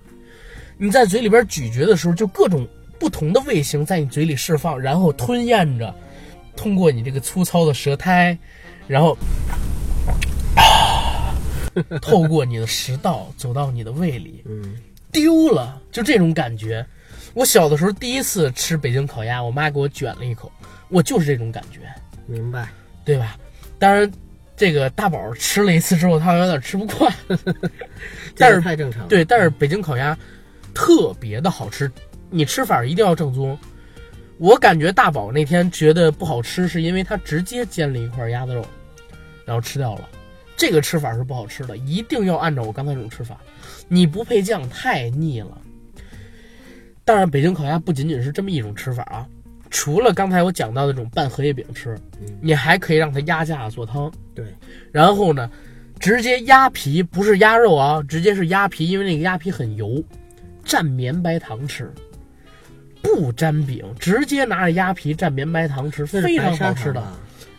[0.77, 2.67] 你在嘴里边咀嚼的时候，就各种
[3.01, 5.93] 不同的味型在你嘴里释放，然后吞咽着，
[6.55, 8.39] 通过你这个粗糙的舌苔，
[8.87, 9.19] 然后。
[12.03, 14.77] 透过你的食道走到你的胃里，嗯
[15.13, 16.85] 丢了，就这种感觉。
[17.33, 20.51] 我小的时候第一次吃北京烤鸭，我妈给我卷了一口，
[20.89, 21.79] 我就是这种感觉，
[22.27, 22.69] 明白。
[23.05, 23.39] 对吧？
[23.79, 24.11] 当然，
[24.57, 27.13] 这个大宝吃了一次之后，他有点吃不惯，
[28.37, 29.07] 但是太正常。
[29.07, 30.17] 对，但是北京烤鸭
[30.75, 31.91] 特别的好吃，
[32.31, 33.59] 你吃法一定要正宗。
[34.39, 38.65] 我感觉大宝那天觉得不好吃，是因为他直接煎了一块鸭子肉，
[39.45, 40.09] 然后吃掉了。
[40.57, 43.39] 这个吃法是不好吃的，一定要按照我刚才这种吃法。
[43.89, 45.59] 你不配酱太腻了。
[47.05, 49.27] 当然，北京烤鸭不仅仅是这么一种吃法啊。
[49.69, 51.99] 除了刚才我讲到的这种拌荷叶饼吃，
[52.41, 54.11] 你还可以让它压架做汤。
[54.35, 54.45] 对，
[54.93, 55.51] 然后呢，
[55.99, 60.03] 直接鸭皮不是鸭肉啊，直接是鸭皮，因为那个鸭皮很油，
[60.65, 61.93] 蘸绵白糖吃，
[63.03, 67.03] 不沾饼，直接拿着鸭皮蘸绵白糖吃，非常好吃的。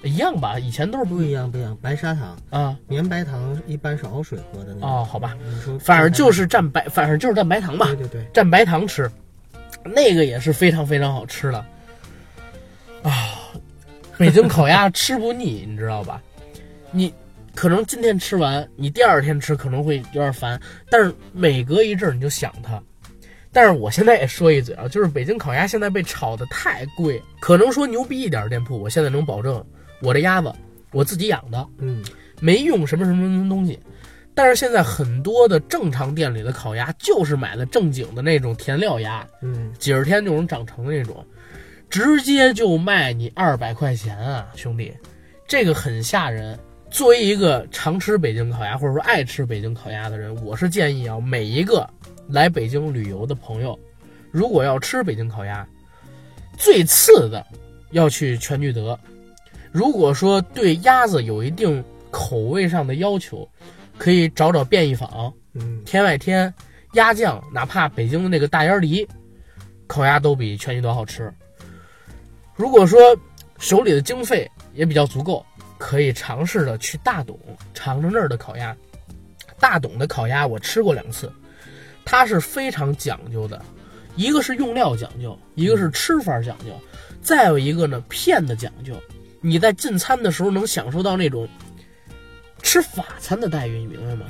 [0.03, 1.77] 一样吧，以前都是不一样，不一样。
[1.79, 4.89] 白砂糖啊，绵白糖一般是熬水喝的那种。
[4.89, 5.37] 哦，好吧，
[5.79, 7.85] 反正就是蘸白，反正就是蘸白糖吧。
[7.87, 9.09] 对对对，蘸白糖吃，
[9.83, 11.63] 那个也是非常非常好吃的。
[13.03, 13.11] 啊，
[14.17, 16.19] 北京烤鸭吃不腻，你知道吧？
[16.91, 17.13] 你
[17.53, 22.81] 可能今天吃完，你第二天吃可能会有点烦，但是每隔一阵你就想它。
[23.53, 29.63] 但是我现在也说一嘴啊， 就是北京烤鸭现在被炒得太贵，可能说牛逼一点的店铺，我现在能保证
[30.01, 30.51] 我这鸭子
[30.91, 32.03] 我自己养的，嗯，
[32.39, 33.79] 没用什么什么什么东西。
[34.33, 41.25] 但是现在很多的正常店里的烤鸭就是买的正经的那种填料鸭，嗯，几十天就能长成的那种。
[41.89, 44.93] 直接就卖你二百块钱啊，兄弟，
[45.45, 46.57] 这个很吓人。
[46.89, 51.85] 作为一个常吃北京烤鸭或者说爱吃北京烤鸭的人，我是建议啊，每一个
[52.31, 53.77] 来北京旅游的朋友，
[54.31, 55.67] 如果要吃北京烤鸭，
[56.57, 57.45] 最次的
[57.91, 58.97] 要去全聚德。
[59.71, 63.47] 如果说对鸭子有一定口味上的要求，
[63.97, 66.53] 可以找找便宜坊，嗯，天外天
[66.93, 69.07] 鸭酱，哪怕北京的那个大鸭梨
[69.87, 71.31] 烤鸭都比全聚德好吃。
[72.55, 72.99] 如果说
[73.59, 75.45] 手里的经费也比较足够，
[75.77, 77.37] 可以尝试着去大董
[77.73, 78.75] 尝尝那儿的烤鸭。
[79.59, 81.31] 大董的烤鸭我吃过两次，
[82.05, 83.61] 它是非常讲究的，
[84.15, 86.79] 一个是用料讲究，一个是吃法讲究，
[87.21, 88.93] 再有一个呢片的讲究。
[89.41, 91.47] 你在进餐的时候能享受到那种
[92.61, 94.25] 吃法餐的待遇，你明白吗？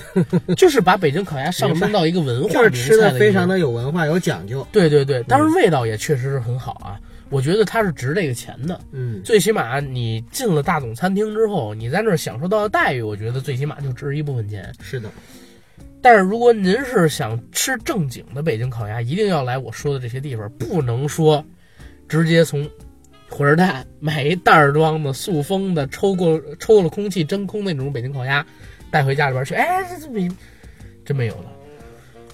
[0.56, 4.66] 就是把北京烤鸭上升到一个文化，就是吃的非常的有文化有讲究。
[4.72, 7.00] 对对对，当然味道也确实是很好啊。
[7.30, 14.70] 我觉得它是值这个钱的，嗯，最起码你进了大总餐厅之后，你在那儿享受到的待遇，我觉得最起码就值一部分钱。
[14.82, 15.10] 是的，
[16.02, 21.44] 但是如果您是想吃正经的北京烤鸭，一定要来我说的这些地方，不能说
[22.08, 22.68] 直接从
[23.30, 28.46] 火车站买一袋儿装的塑封的、抽过抽了空气真空那种北京烤鸭
[28.90, 29.54] 带回家里边去。
[29.54, 30.30] 哎，这这没
[31.06, 31.46] 真没有了。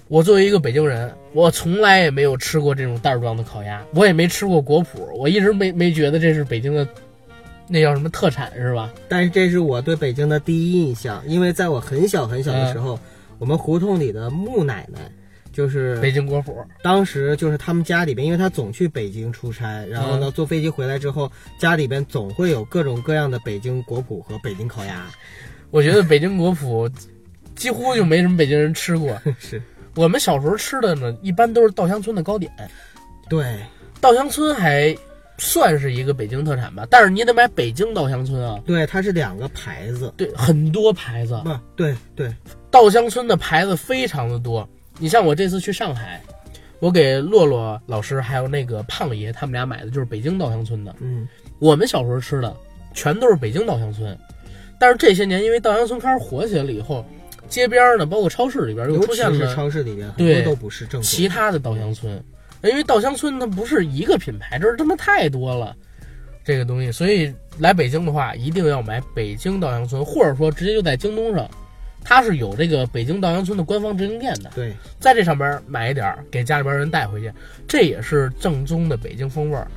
[0.08, 6.88] 我作为一个北京人，我从来也没有吃过这种袋装的烤鸭，我也没吃过果脯，我一直没没觉得这是北京的，
[7.68, 8.90] 那叫什么特产是吧？
[9.10, 12.98] 但是这是我对北京的第一印象，因为在我很小很小的时候，
[13.40, 15.12] 我们胡同里的穆奶奶
[15.52, 25.08] 就是北京国府，当时就是他们家里边，因为他总去北京出差，然后呢坐飞机回来之后，家里边总会有各种各样的北京果脯和北京烤鸭。
[25.72, 26.92] 我觉得北京果脯
[27.56, 29.62] 几乎就没什么北京人吃过， 是。
[29.96, 32.52] 我们小时候吃的呢，一般都是稻香村的糕点。
[33.28, 33.60] 对，
[34.00, 34.96] 稻香村还
[35.38, 38.60] 算是一个北京特产吧，但是你得买北京稻香村啊。
[38.66, 41.40] 对，它是两个牌子，对，很多牌子。
[41.44, 42.34] 不，对对，
[42.72, 44.68] 稻香村的牌子非常的多。
[45.00, 46.22] 你像我这次去上海，
[46.80, 50.96] 我给洛洛老师还有那个胖爷他们俩买的就是北京稻香村的。
[51.00, 51.28] 嗯，
[51.60, 52.56] 我们小时候吃的
[52.94, 54.18] 全都是北京稻香村，
[54.80, 57.06] 但是这些年因为稻香村开始火起来了以后。
[57.50, 62.22] 街边呢，包括超市里边又出现了，超市里边很多都不是正其他的稻香村，
[62.64, 65.76] 因为稻香村它不是一个品牌，这是他妈太多了，
[66.44, 71.50] 这个东西，所以来北京的话，一定要买北京稻香村，或者说直接就在京东上，
[72.04, 77.32] 它是有这个北京稻香村的官方直营店的，对，在这上边买一点给家里边人带回去，
[77.68, 79.68] 这也是正宗的北京风味儿。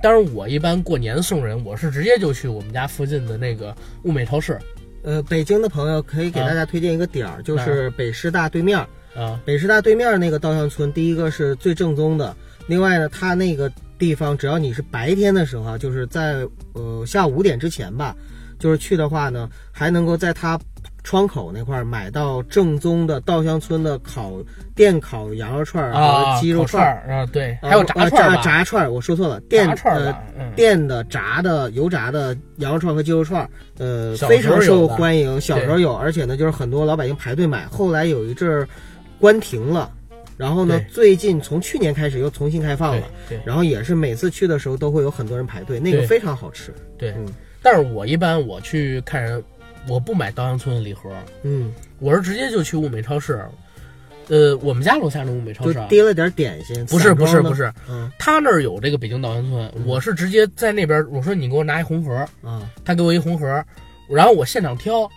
[0.00, 4.58] 当然，我一般过年送人，我是直接就去我们家附近的那个物美超市。
[5.04, 9.40] 呃，北京的朋友可以给大家推荐一个点儿，就是北师大对面啊。
[9.44, 12.34] 北师大对面那个稻香村，第一个是最正宗的。
[12.66, 18.14] 另外呢，它那个地方，只要你是白天的时候，就是在呃下午五点之前吧，
[18.58, 20.58] 就是去的话呢，还能够在它。
[21.04, 24.34] 窗口那块买到正宗的稻香村的烤
[24.72, 30.14] 电烤羊肉串和鸡肉串啊，对，还有炸串炸炸串，我说错了，电呃
[30.54, 35.40] 电的炸的油炸的羊肉串和鸡肉串，呃非常受欢迎。
[35.40, 37.66] 小时候有，而且呢，就是很多老百姓排队买。
[37.66, 38.68] 后来有一阵儿
[39.22, 39.88] 关停了。
[40.36, 43.06] 然后呢，最近从去年开始又重新开放了，
[43.44, 46.74] 然后也是每次去的时候都会有很多人排队，那个非常好吃。
[46.98, 47.10] 对。
[47.12, 47.32] 嗯。
[47.62, 49.40] 但是我一般我去看人，
[49.88, 51.10] 我不买稻香村的礼盒，
[51.44, 53.40] 嗯，我是直接就去物美超市。
[54.28, 58.10] 呃，我们家楼下那物美超市啊，跌了点点心，不是不是不，是，嗯。
[58.18, 63.46] 他那儿有这个北京稻香村，我是直接在那边，我说你给我拿一红盒，啊，他给我一红盒，
[64.08, 65.08] 然后我现场挑，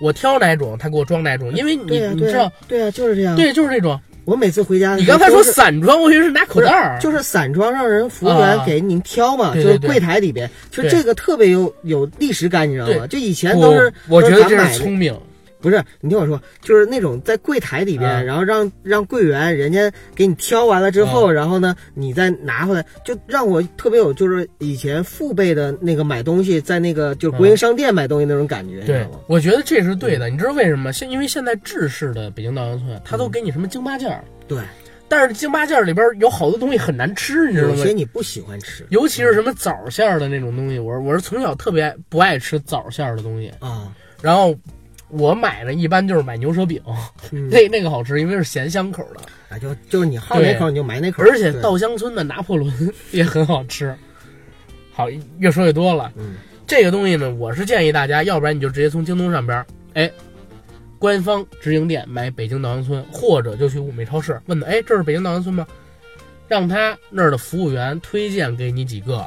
[0.00, 3.36] 我挑哪种，他给我装哪种，因为你、你知道，对啊，就是这样。
[3.36, 3.98] 对，就是这种。
[4.24, 13.06] 我每次回家你刚才说散装，我以为是拿口袋儿，就是散装，让人服务员啊给您挑嘛，就是柜台里边，就这个特别有有历史感，你知道吗？
[13.06, 15.18] 就以前都是，我觉得这是聪明。
[15.60, 30.28] 不是，你听我说，就是那种在柜台里边，啊然后让让柜员人家给你挑完了之后，啊然后呢，你再拿回来，就让我特别有就是以前父辈的那个买东西，在那个就是国营商店买东西那种感觉，你知对道吗？，我觉得这是对的。
[30.28, 30.92] 你知道为什么？
[30.92, 34.58] 现因为现在制式的北京稻香村，它都给你什么京八件儿，对，
[35.08, 37.92] 但是京八件儿里边有好多东西很难吃，你知道吗有些？
[37.92, 43.52] 你不喜欢吃尤其是什么枣馅儿的那种东西，我是我是从小特别爱不爱吃枣馅儿的东西。
[43.58, 43.92] 啊，
[44.22, 44.54] 然后
[45.10, 46.82] 我买的一般就是买牛舌饼，
[47.30, 52.72] 嗯，那那个好吃，因为是咸香口的，啊，就就是你好哪口你就买哪口，而且稻香村的拿破仑
[53.12, 53.94] 也很好吃。
[54.92, 56.12] 好，越说越多了。
[56.16, 56.36] 嗯
[56.66, 60.10] 这个东西呢，我是建议大家，要不然你就直接从京东上边儿，哎，
[60.98, 65.66] 官方直营店买北京稻香村，或者就去物美超市问他，哎，这是北京稻香村吗？
[66.46, 69.26] 让他那儿的服务员推荐给你几个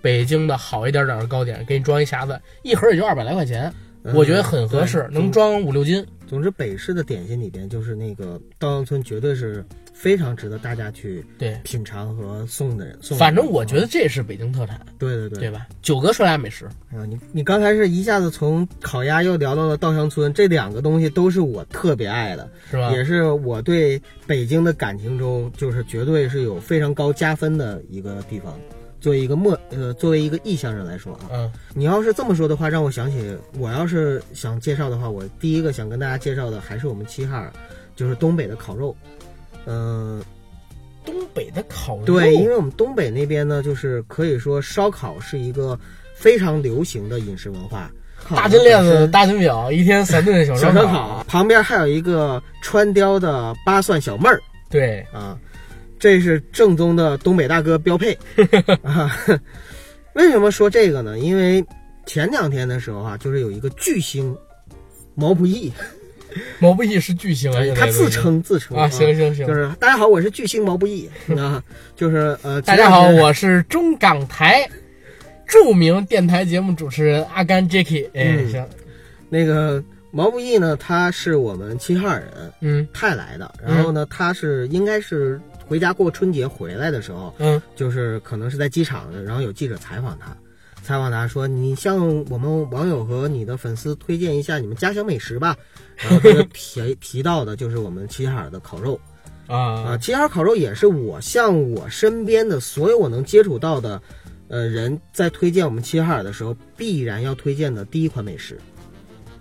[0.00, 3.74] 北京的好一点点的糕点，给你装一匣子，一盒也就二百来块钱，嗯
[4.14, 6.04] 我觉得很合适，能装五六斤。
[6.26, 12.96] 总之，北市的点心里边，就是那个稻香村，绝对是非常值得大家去对，品尝和送的人。
[13.02, 15.66] 送的人反正我觉得这是北京特产，对对对对吧？
[15.82, 22.92] 九哥说俩美食，啊，你你刚才是一下子从烤鸭又聊到了稻香村，这两个东西都是我特别爱的，是吧？
[22.92, 28.56] 也是我对北京的感情中，就是绝对是有非常高加分的一个地方。
[29.00, 31.50] 作为一个陌呃，作为一个异乡人来说啊，嗯。
[31.74, 37.52] 你要是这么说的话，让我想起我要是想介绍的话，我第一个想跟大家介绍的还是我们齐哈尔，
[37.96, 38.94] 就是东北的烤肉。
[39.66, 40.22] 嗯、
[41.04, 45.78] 东北的烤肉，对，因为我们东北那边呢，就是可以说烧烤是一个
[46.14, 47.90] 非常流行的饮食文化。
[48.28, 54.40] 大金链子、大金表，一天三顿小小烧烧烤，旁边还有一个川雕的八蒜小妹儿。
[54.68, 55.38] 对，啊，
[56.00, 58.18] 这是正宗的东北大哥标配。
[58.82, 59.16] 啊。
[60.14, 61.20] 为什么说这个呢？
[61.20, 61.64] 因为
[62.04, 64.36] 前两天的时候啊，就是有一个巨星
[65.14, 65.72] 毛不易，
[66.58, 71.08] 毛不易是巨星啊，他自称自称啊，行行行，就是大家好，我是巨星毛不易。
[71.38, 71.62] 啊，
[71.94, 74.68] 就是呃，大家好，我是中港台
[75.46, 78.06] 著名电台节目主持人阿甘 Jacky。
[78.12, 78.50] 哎，嗯。
[78.50, 78.68] 行，
[79.28, 82.88] 那个毛不易呢，他是我们齐哈尔人，嗯。
[82.92, 85.40] 泰来的，然后呢，他是应该是
[85.70, 90.36] 回家过春节回来的时候，嗯就是可能是在机场，然后有记者采访他，
[90.82, 95.56] 采访他说：“你向我们网友和你的粉丝推荐一下你们家乡美食吧。
[95.96, 98.98] ”然后他就提提到的就是我们齐齐哈尔的烤肉
[99.46, 99.56] 啊，
[99.90, 104.02] 啊，齐齐哈尔烤肉也是我向我身边的所有我能接触到的，
[104.48, 108.58] 呃人在推荐我们齐齐哈尔的时候必然要推荐的第一款美食。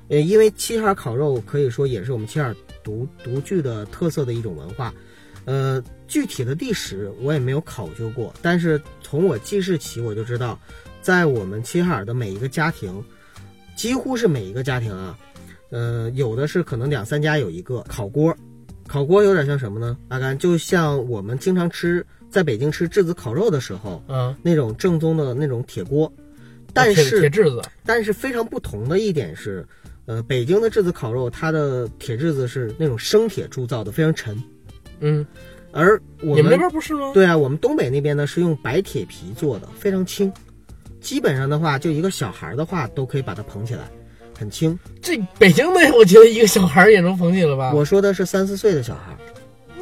[0.09, 4.93] 呃，因为齐齐哈尔烤肉可以说也是我们齐齐哈尔独独具的特色的一种文化。
[5.45, 10.59] 呃，具体的历史我也没有考究过，但是从我记事起我就知道，
[11.01, 13.03] 在我们齐齐哈尔的每一个家庭，
[13.75, 15.17] 几乎是每一个家庭啊，
[15.69, 18.35] 呃，有的是可能两三家有一个烤锅，
[18.87, 19.97] 烤锅有点像什么呢？
[20.09, 26.11] 阿甘，就像我们经常吃在北京吃质子烤肉的时候嗯，那种正宗的那种铁锅，
[26.73, 29.65] 但铁是铁质子，但是非常不同的一点是，
[30.05, 34.37] 呃，北京的质子烤肉它的铁质子是那种生铁铸造的，非常沉，
[34.99, 35.25] 嗯，
[35.71, 37.11] 而我你们那边不是吗？
[37.13, 40.31] 对啊，我们东北那边呢是用白铁皮做的，非常轻，
[40.99, 43.81] 基本上的话，就一个小孩儿的话都可以把它捧起来，
[44.37, 44.77] 很轻。
[45.01, 47.71] 这北京的，我觉得一个小孩儿也能捧起了吧？
[47.73, 49.17] 我说的是三四岁的小孩儿，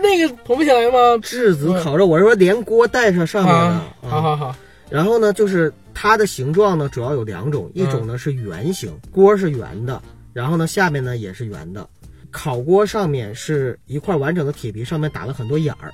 [0.01, 1.17] 那个捧不起来吗？
[1.21, 3.59] 质子烤肉，我是说连锅带上上面的。
[3.59, 4.55] 啊，好啊好好，
[4.89, 10.01] 然后呢，就是它的形状呢主要有两种，一种呢是圆形，锅是圆的，
[10.33, 11.87] 然后呢下面呢也是圆的。
[12.31, 15.91] 烤锅上面是一块完整的铁皮，上面打了很多眼儿，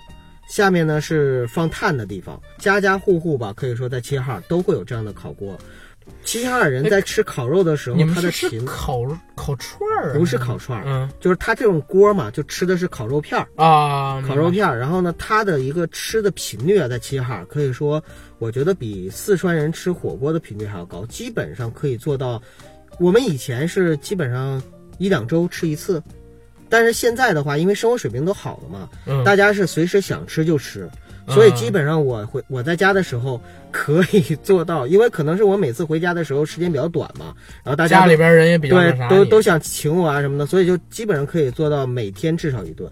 [0.49, 2.41] 下面呢是放炭的地方。
[2.57, 5.57] 家家户户吧，可以说在齐齐哈尔都会有这样的烤锅。
[6.25, 8.99] 齐齐哈尔人在吃烤肉的时候他的频烤
[9.35, 10.17] 烤串儿啊？
[10.17, 13.47] 不是烤串儿，嗯就是他这种锅嘛，就吃的是烤肉片儿。
[13.55, 18.03] 啊，烤肉片儿，然后呢，它的一个吃的频率啊，在齐齐哈尔可以说，
[18.37, 22.41] 我觉得比四川人吃火锅的频率还要高，基本上可以做到。
[22.99, 24.61] 我们以前是基本上
[24.97, 26.03] 一两周吃一次，
[26.73, 30.89] 但是现在的话，因为生活水平都好了嘛，嗯，大家是随时想吃就吃，
[31.27, 33.39] 所以基本上我回我在家的时候
[33.71, 42.91] 可以 做到，因为可能是我每次回家的时候时间比较短嘛，然后大家家里边人也比较那对都都想请我啊什么的，所以就基本上可以做到每天至少一顿，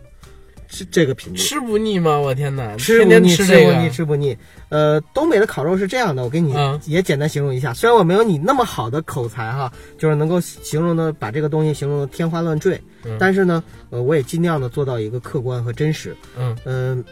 [0.72, 1.38] 是这个频率。
[1.38, 2.18] 吃不腻吗？
[2.18, 4.36] 我天哪，吃不腻，吃不腻，吃不腻。
[4.70, 7.74] 呃，东北的烤肉是这样的，我给你嗯也简单形容一下。
[7.74, 16.16] 虽然我没有你那么好的口才哈，就是能够形容的把这个东西形容的天花乱坠，嗯但是呢，呃，我也尽量的做到一个客观和真实。
[16.38, 17.04] 嗯嗯，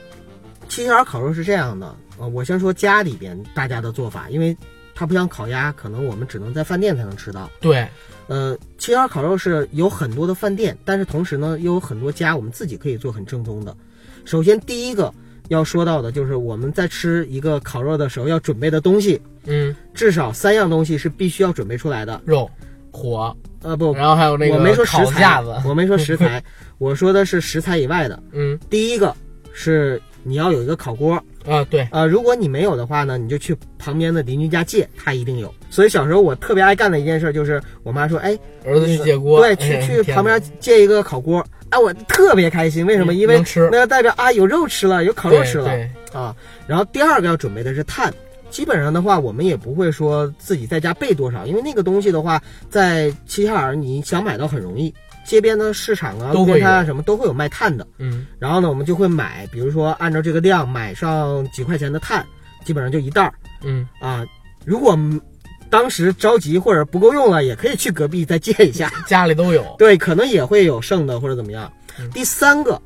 [0.69, 4.55] 七星儿烤肉是这样的，呃，我先说家里边大家的做法，因为
[4.95, 7.49] 它不像烤鸭，可能我们只能在饭店才能吃到。
[7.59, 7.85] 对，
[8.29, 13.75] 呃，七星儿烤肉是有很多的饭店，但是同时呢，又有很多家我们自己可以做很正宗的。
[14.23, 15.11] 首先第一个
[15.47, 22.21] 要说到的就是我们在吃一个烤肉的时候要准备的东西，嗯，至少三样东西是必须要准备出来的。
[22.23, 22.47] 肉、
[22.91, 26.43] 火，呃，不，然后还有那个我没说食烤材架子，我没说食材，
[26.77, 28.21] 我说的是食材以外的。
[28.31, 29.15] 嗯第一个
[29.53, 35.53] 是你要有一个烤锅， 啊，对，呃，如果你没有的话呢，你就去旁边的邻居家借，他一定有。
[35.69, 42.85] 所以小时候我特别爱干的一件事就是，我妈说，哎，儿子去借锅，对， 哎去去旁边借一个烤锅，哎，我特别开心。
[42.85, 43.13] 为什么？
[43.13, 45.71] 嗯因为那代表啊有肉吃了，有烤肉吃了，
[46.13, 46.35] 啊。
[46.67, 48.13] 然后第二个要准备的是碳。
[48.49, 54.91] 基本上的话，我们也不会说自己在家备多少，因为那个东西的话，在齐齐哈尔你想买到很容易，
[55.29, 57.85] 街边的市场啊、路边摊啊什么都会有卖碳的。
[57.99, 62.25] 嗯然后呢，我们就会买，比如说按照这个量买上几块钱的碳，
[62.65, 64.25] 基本上就一袋儿嗯，啊。
[64.65, 65.21] 如果嗯
[65.69, 68.91] 当时着急或者不够用了，也可以去隔壁再借一下。
[69.05, 72.09] 家里都有，对，可能也会有剩的或者怎么样嗯。
[72.09, 72.81] 第三个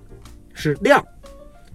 [0.54, 1.02] 是料，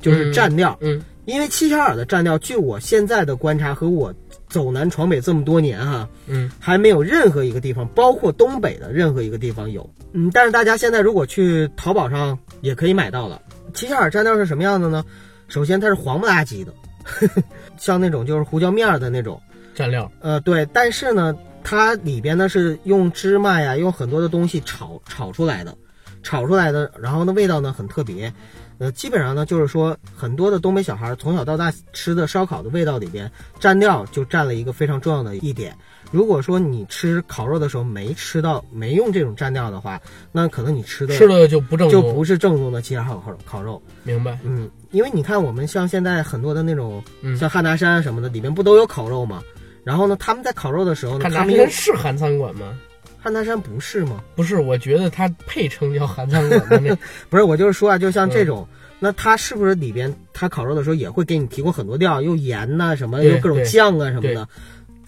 [0.02, 4.12] 就是蘸料，嗯因为七巧尔的蘸料，据我现在的观察和我
[4.48, 9.88] 走南闯北这么多年哈，嗯还没有任何一个地方，包括东北的任何一个地方有。
[10.12, 13.40] 嗯，但是大家现在如果去淘宝上也可以买到了。
[13.74, 15.04] 齐齐哈尔蘸料是什么样的呢？
[15.48, 16.72] 首先它是黄不拉几的
[17.04, 17.42] 呵呵，
[17.78, 19.40] 像那种就是胡椒面儿的那种。
[19.76, 25.76] 蘸料，呃，对，但是呢，它里边呢是用芝麻呀，用很多的东西炒炒出来的，
[26.22, 28.32] 炒出来的，然后呢味道呢很特别，
[28.78, 35.76] 呃，基本上呢就是说很多的东北小孩从小到大吃的烧烤的味道里边，蘸料就占了一个非常重要的一点。
[36.10, 40.00] 如果说你吃烤肉的时候没吃到没用这种蘸料的话，
[40.32, 43.82] 那可能你吃的吃的就不正宗，就不是正宗的齐齐哈尔烤肉烤肉。
[44.04, 44.38] 明白？
[44.42, 49.42] 嗯，因为你看我们像现在很多的那种嗯，像汉拿山什么的，里面不都有烤肉吗？
[49.84, 52.78] 然后呢，他们在烤肉的时候呢，汉拿他们用山是韩餐馆吗？
[53.20, 54.22] 汉拿山不是吗？
[54.36, 56.96] 不是，我觉得它配称叫韩餐馆的那，
[57.28, 58.74] 不是，我就是说啊，就像这种，嗯。
[59.00, 64.48] 那它是不是里边它烤肉的时候也会给你提供很多料，又盐呐、什么，对又各种酱啊什么的，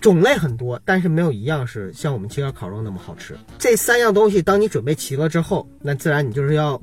[0.00, 3.36] 种类很多，但是没有一样是像我们青椒烤肉那么好吃。
[3.58, 6.80] 这三样东西，当你准备齐了之后，那自然你就是要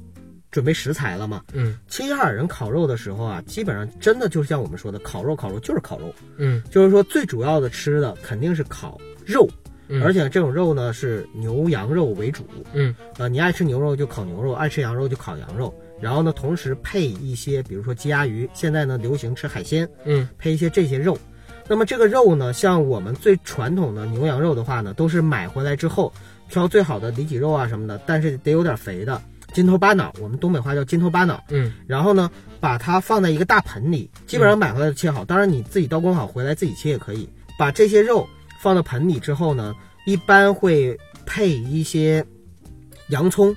[0.52, 1.42] 准备食材了嘛。
[1.54, 1.78] 嗯。
[1.88, 6.62] 齐齐哈尔人烤肉的时候啊，基本上真的就像我们说的，烤肉烤肉就是烤肉，嗯。
[6.70, 9.48] 就是说最主要的吃的肯定是烤肉，
[9.88, 12.46] 嗯，而且这种肉呢是牛羊肉为主。
[12.74, 15.74] 嗯呃，你爱吃牛肉就烤牛肉，爱吃羊肉就烤羊肉。
[16.00, 21.18] 然后呢，同时配一些，比如说鸡鸭鱼，现在呢流行吃海鲜，嗯配一些这些肉。
[21.68, 26.14] 那么这个肉呢，像我们最传统的牛羊肉的话呢，都是买回来之后
[26.50, 29.22] 挑最好的里脊肉啊什么的，但是得有点肥的，
[29.54, 31.44] 筋头巴脑，我们东北话叫筋头巴脑。
[31.50, 32.30] 嗯然后呢，
[32.60, 37.28] 把它放在一个大盆里，基本上买回来就切好，当然你自己刀工好，回来自己切也可以。
[37.58, 38.28] 把这些肉
[38.60, 39.74] 放到盆里之后呢，
[40.06, 42.26] 一般会配一些
[43.10, 43.56] 洋葱，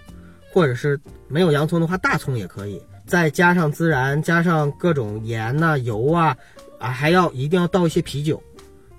[0.53, 6.37] 或者是没有洋葱的话，大葱也可以，再加上孜然，加上各种盐呐、油啊，
[6.79, 8.43] 啊，还要一定要倒一些啤酒，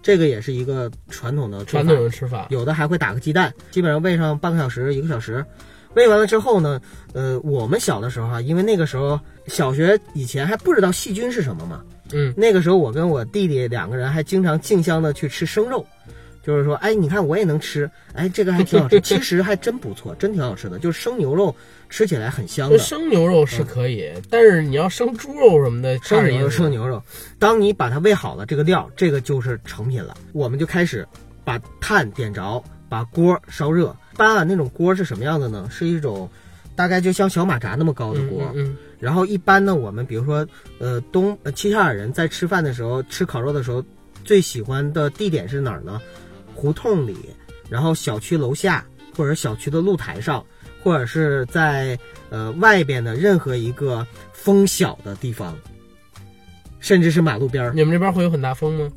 [0.02, 5.46] 这个也是一个传统的传统的吃法，有的还会打个鸡蛋，基本上喂上半个小时、一个小时。
[5.94, 6.80] 喂完了之后呢，
[7.12, 11.84] 呃，我们小的时候啊，因为那个时候小学以前还不知道细菌是什么嘛，
[12.14, 15.86] 嗯那个时候我跟我弟弟两个人还经常竞相的去吃生肉，
[16.44, 21.56] 就是说，哎，你看我也能吃，哎，这个还挺好吃， 其实还真不错，真挺好吃的，就是生牛肉
[21.90, 22.78] 吃起来很香的。
[22.78, 27.02] 生牛肉是可以，但是你要生猪肉什么的，生牛肉，生牛肉。
[27.38, 30.16] 当你把它喂好了，这个料，这个就是成品了。
[30.34, 31.08] 我们就开始
[31.44, 33.96] 把炭点着，把锅烧热。
[34.14, 35.68] 一般啊，那种锅是什么样的呢？
[35.72, 36.30] 是一种
[36.76, 38.52] 大概就像小马扎那么高的嗯锅。
[38.56, 40.48] 嗯然后一般呢，我们比如说，
[40.78, 43.84] 呃，东呃齐齐哈尔人在吃饭的时候，吃烤肉的时候，
[44.24, 46.00] 最喜欢的地点是哪儿呢？
[46.54, 47.18] 胡同里，
[47.68, 48.86] 然后小区楼下，
[49.18, 50.46] 或者小区的露台上，
[50.84, 51.98] 或者是在
[52.30, 55.58] 呃外边的任何一个风小的地方，
[56.80, 57.78] 甚至是马路边儿嗯，。
[57.78, 58.92] 你们这边会有很大风吗？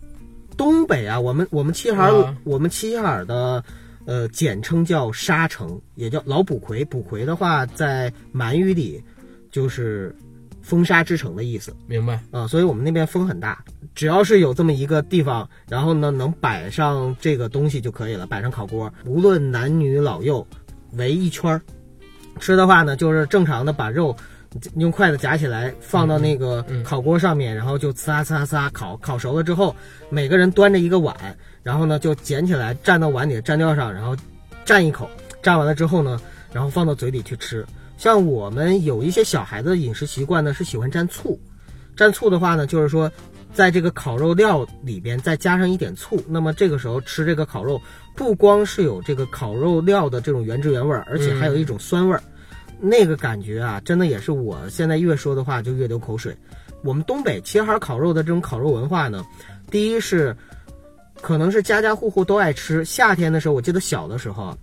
[0.57, 3.64] 东北啊，我们我们齐齐哈尔、啊我们齐齐哈尔的
[4.05, 6.84] 呃，简称叫沙城，也叫老卜魁。
[6.84, 9.02] 卜魁的话，在满语里
[9.55, 10.12] 就是
[10.62, 12.20] 风沙之城的意思明白。
[12.32, 13.64] 啊、所以我们那边风很大。
[13.94, 20.44] 只要是有这么一个地方，然后呢能摆上这个东西就可以了，摆上烤锅，无论男女老幼，
[20.94, 21.62] 围一圈儿。
[22.40, 24.16] 吃的话呢，就是正常的把肉
[24.74, 29.76] 用筷子夹起来，放到那个烤锅上面，然后就呲啦呲啦呲啦烤，烤熟了之后，
[30.11, 31.14] 每个人端着一个碗，
[31.62, 34.16] 然后呢就捡起来蘸到碗里的蘸料上，然后
[34.66, 35.09] 蘸一口，
[35.44, 36.20] 蘸完了之后呢，
[36.52, 37.64] 然后放到嘴里去吃。
[38.05, 41.40] 像我们有一些小孩子的饮食习惯呢，是喜欢蘸醋。
[41.96, 43.11] 蘸醋的话呢，就是说，
[43.55, 47.80] 在这个烤肉料里边再加上一点醋，那么这个时候吃这个烤肉，
[48.14, 52.22] 不光是有这个烤肉料的这种原汁原味儿，而且还有一种酸味儿。
[52.78, 56.36] 那个感觉啊，真的也是我现在越说的话就越流口水。
[56.82, 59.24] 我们东北齐齐哈尔烤肉的这种烤肉文化呢，
[59.70, 60.36] 第一是
[61.22, 62.84] 可能是家家户户都爱吃。
[62.84, 64.55] 夏天的时候，我记得小的时候，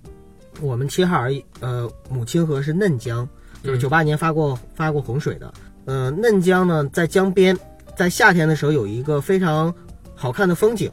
[0.61, 3.27] 我们齐齐哈尔呃母亲河是嫩江，
[3.63, 5.51] 就是嗯九八年发过发过洪水的。
[5.85, 7.57] 呃，嫩江呢在江边，
[7.97, 9.73] 在夏天的时候有一个非常
[10.15, 10.91] 好看的风景，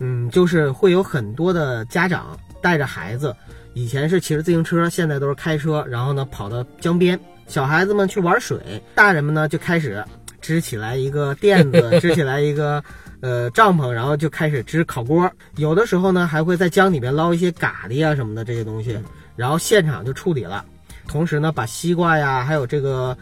[0.00, 3.34] 嗯，就是会有很多的家长带着孩子，
[3.72, 10.04] 以前是骑着自行车，现在都是开车，然后呢跑到江边，小孩子们去玩水，大人们呢就开始
[10.40, 12.82] 支起来一个垫子，支起来一个
[13.20, 15.30] 呃帐篷，然后就开始支烤锅。
[15.56, 18.98] 有的时候呢还会在江里边捞一些蛤蜊啊什么的这些东西，
[19.36, 20.64] 然后现场就处理了。
[21.08, 23.16] 同时呢，把西瓜呀，还有这个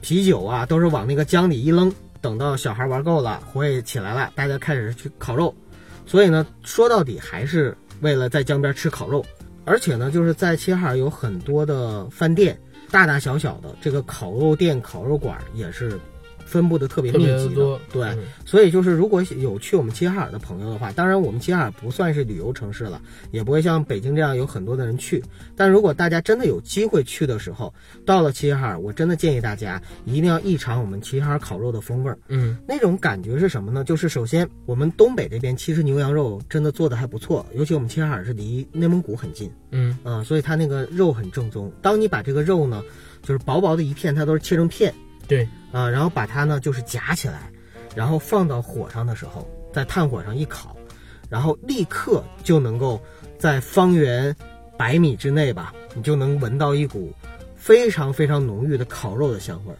[0.00, 1.92] 啤酒啊，都是往那个江里一扔。
[2.20, 5.54] 等到小孩玩够了，火也起来了，大家开始去烤肉。
[6.04, 9.24] 所以呢，说到底还是为了在江边吃烤肉。
[9.64, 12.58] 而且呢，就是在齐齐哈尔有很多的饭店，
[12.90, 15.98] 大大小小的这个烤肉店、烤肉馆也是
[16.50, 17.78] 分布的特别特密集的。
[17.92, 25.22] 对，嗯所以就是，如果有去我们齐齐哈尔的朋友的话，当然我们齐齐哈尔不算是旅游城市了，也不会像北京这样有很多的人去。
[25.54, 27.72] 但如果大家真的有机会去的时候，
[28.04, 32.18] 到了齐齐哈尔，我真的建议大家一定要一尝我们齐齐哈尔烤肉的风味儿。
[32.28, 33.84] 嗯那种感觉是什么呢？
[33.84, 41.72] 就是首先我们东北这边其实牛羊肉真的做的还不错，尤其我们齐齐哈尔是离内蒙古很近嗯啊、所以它那个肉很正宗。
[41.80, 42.82] 当你把这个肉呢，
[43.22, 44.92] 就是薄薄的一片，它都是切成片，
[45.30, 47.48] 对，啊，然后把它呢就是夹起来，
[47.94, 50.76] 然后放到火上的时候，在炭火上一烤，
[51.28, 53.00] 然后立刻就能够
[53.38, 54.34] 在方圆
[54.76, 57.14] 百米之内吧，你就能闻到一股
[57.54, 59.78] 非常非常浓郁的烤肉的香味儿，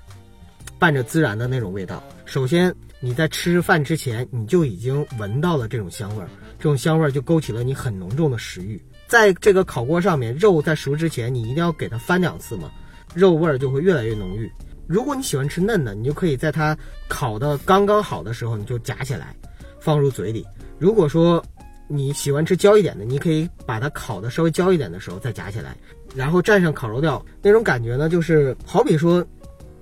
[0.78, 2.00] 伴着孜然的那种味道。
[2.26, 8.80] 首先你在吃饭之前，你就已经闻到了这种香味儿，这种香味儿就勾起了你很浓重的食欲。
[9.08, 12.70] 在这个烤锅上面，肉在熟之前，你一定要给它翻两次嘛，
[13.16, 14.48] 肉味儿就会越来越浓郁。
[14.90, 16.76] 如果你喜欢吃嫩的，你就可以在它
[17.06, 19.36] 烤的刚刚好的时候，你就夹起来，
[19.78, 20.44] 放入嘴里。
[20.80, 21.40] 如果说
[21.86, 25.76] 你喜欢吃焦一点的，你可以把它烤的稍微焦一点的时候再夹起来，
[26.12, 29.24] 然后蘸上烤肉料，那种感觉呢，就是好比说，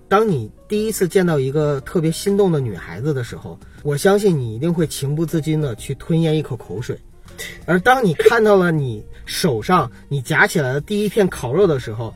[0.08, 6.94] 当你第一次见到一个特别心动的女孩子的时候，我相信你一定会情不自禁的去吞咽一口口水。
[7.64, 12.12] 而当你看到了你手上你夹起来的第一片烤肉的时候，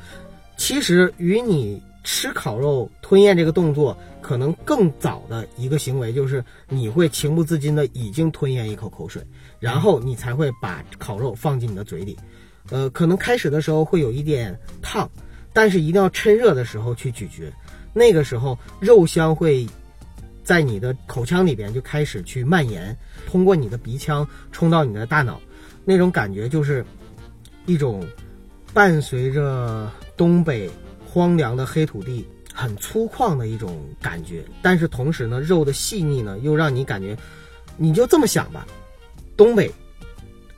[0.58, 9.22] 其实与你吃烤肉吞咽这个动作可能更早的一个行为，就是你会情不自禁的已经吞咽一口口水，
[9.58, 12.18] 然后你才会把烤肉放进你的嘴里。
[12.70, 15.10] 呃，可能开始的时候会有一点烫，
[15.52, 17.52] 但是一定要趁热的时候去咀嚼，
[17.92, 19.66] 那个时候肉香会
[20.44, 22.96] 在你的口腔里边就开始去蔓延，
[23.26, 25.40] 通过你的鼻腔冲到你的大脑，
[25.84, 26.84] 那种感觉就是
[27.66, 28.06] 一种
[28.72, 30.70] 伴随着东北
[31.12, 37.14] 荒凉的黑土地很粗犷的一种感觉，但是同时呢，肉的细腻呢又让你感觉，
[37.76, 38.66] 你就这么想吧，
[39.36, 39.70] 东北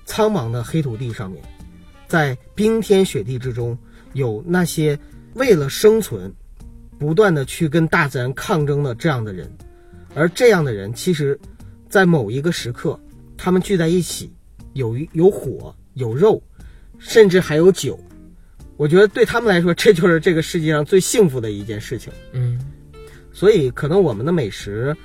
[0.04, 1.42] 苍茫的黑土地上面，
[2.06, 3.76] 在冰天雪地之中，
[4.12, 4.96] 有那些
[5.34, 6.32] 为了生存，
[7.00, 9.50] 不断的去跟大自然抗争的这样的人，
[10.14, 11.36] 而这样的人其实，
[11.88, 12.96] 在某一个时刻，
[13.36, 14.32] 他们聚在一起，
[14.74, 16.40] 有有火，有肉，
[17.00, 17.98] 甚至还有酒。
[18.76, 22.12] 我觉得对他们来说，这 就是这个世界上最幸福的一件事情。
[22.32, 22.58] 嗯
[23.32, 24.96] 所以，可能我们的美食，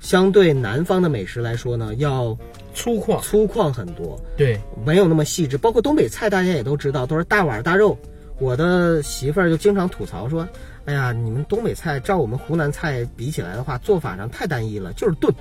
[0.00, 2.36] 相对南方的美食来说呢，要
[2.74, 5.56] 粗犷，粗犷很多，对，没有那么细致。
[5.56, 7.96] 包括东北菜，大家也都知道，都是大碗大肉。
[8.40, 10.48] 我的媳妇儿就经常吐槽说
[10.86, 15.32] ：“哎呀，你们东北菜照我们湖南菜比起来的话，做法上太单一了，就是炖。”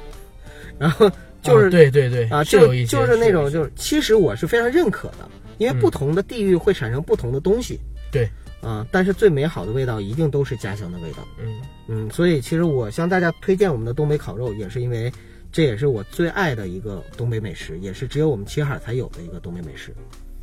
[0.80, 1.10] 然后
[1.42, 5.28] 就是、啊对对对啊，就就是那种就是，其实我是非常认可的，
[5.58, 7.80] 因为嗯不同的地域会产生不同的东西。
[8.12, 8.30] 对，
[8.62, 11.20] 啊，但是最美好的味道一定都是家乡的味道。
[11.40, 15.12] 嗯嗯，所以其实我向大家推荐我们的东北烤肉，也是因为
[15.52, 19.94] 这也是我最爱的一个东北美食，也是只有我们齐齐哈尔才有的一个东北美食。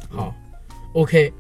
[0.09, 0.35] 好
[0.93, 1.32] ，OK。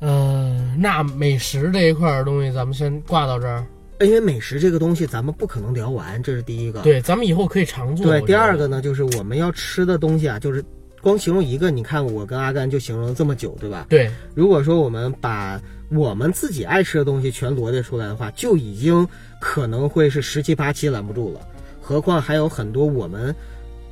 [0.00, 3.64] 呃，那美食这一块儿东西，咱们先挂到这儿。
[4.00, 6.80] 因为美食这个东西，咱们不可能聊完，这是第一个。
[6.82, 8.06] 对，咱们以后可以常做。
[8.06, 10.64] 对，第二个呢，就是我们要吃的东西啊，就是
[11.02, 13.86] 光形容一个，你看我跟阿甘就形容了这么久，对吧？
[13.88, 15.60] 对，如果说我们把
[15.90, 19.06] 我们自己爱吃的东西全罗列出来的话，就已经
[19.40, 21.40] 可能会是十七八期拦不住了，
[21.80, 23.34] 何况还有很多我们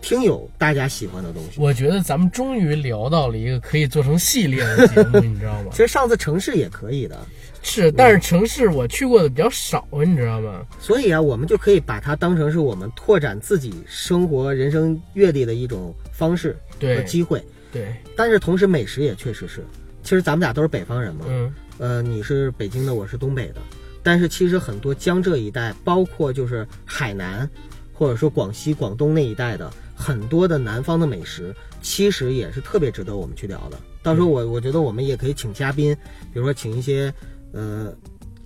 [0.00, 1.60] 听友大家喜欢的东西。
[1.60, 5.78] 我觉得咱们终于聊到了一个可以做成系列的节目， 你知道吗其？
[5.78, 7.18] 实上次城市也可以的，
[7.60, 10.64] 是，但是城市我去过的比较少，你知道吗？
[10.78, 16.56] 所以啊，我们就可以把它当成是我们拓展自己生活、人生阅历的一种方式
[16.88, 17.42] 和对机会。
[17.72, 19.64] 对，但是同时，美食也确实是，
[20.02, 23.60] 其实咱们俩都是北方人嘛，嗯，呃，你是北京的，我是东北的，
[24.02, 27.48] 但是其实很多江浙一带，包括就是海南，
[27.92, 33.78] 或者说广西、广东那一带的很多的南方的美食，其实也是特别值得我们去聊的。
[34.02, 35.94] 到时候我我觉得我们也可以请嘉宾，
[36.32, 37.12] 比如说请一些
[37.52, 37.94] 呃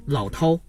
[0.05, 0.61] 老饕，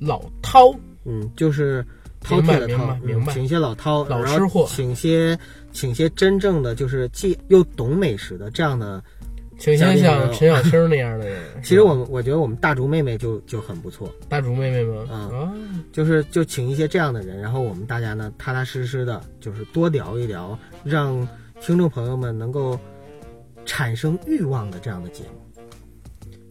[0.00, 1.86] 老饕，嗯，就是
[2.24, 3.32] 饕餮的饕，明白明白。
[3.32, 4.66] 嗯请一些老饕，老吃货。
[4.68, 5.38] 请些
[5.72, 9.02] 请些真正的就是既又懂美食的这样的。
[9.58, 11.38] 请先像陈小青那样的 人。
[11.62, 15.06] 其实我们我觉得我们大竹妹妹就就很不错，大竹妹妹吗？
[15.10, 15.52] 嗯啊，
[15.92, 21.28] 就是就请一些这样的人，然后我们大家呢踏踏实实的，就是多聊一聊，让
[21.60, 22.80] 听众朋友们能够
[23.66, 25.62] 产生欲望的这样的节目。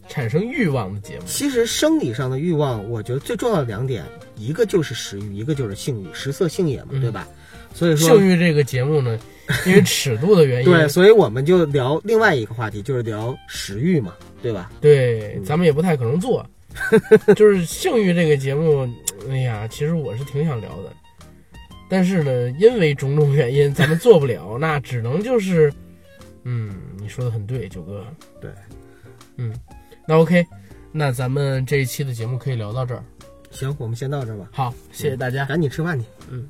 [0.08, 1.24] 产生欲望的节目。
[1.26, 4.06] 其实生理上的欲望，我觉得最重要的两点，
[4.36, 7.28] 一个就是食欲，一个就是性欲，食色性也嘛，嗯对吧？
[7.74, 9.18] 所以说性欲这个节目呢，
[9.66, 14.72] 因为尺度的原因，对，所以我们就聊另外一个话题，就是聊食欲嘛，对吧？
[14.82, 16.46] 对，咱们也不太可能做。
[17.36, 18.88] 就是性欲这个节目，
[19.30, 20.94] 哎呀，其实我是挺想聊的，
[21.90, 25.72] 但是呢，因为种种原因，咱们做不了， 那只能就是，
[26.44, 28.06] 嗯，你说的很对，九哥。
[28.42, 28.52] 对，
[29.38, 29.54] 嗯，
[30.08, 30.46] 那 OK，
[30.92, 33.04] 那咱们这一期的节目可以聊到这儿。
[33.52, 35.46] 行，我们先到这儿吧，好，谢谢大家。
[35.46, 36.06] 赶紧吃饭去。
[36.30, 36.50] 嗯。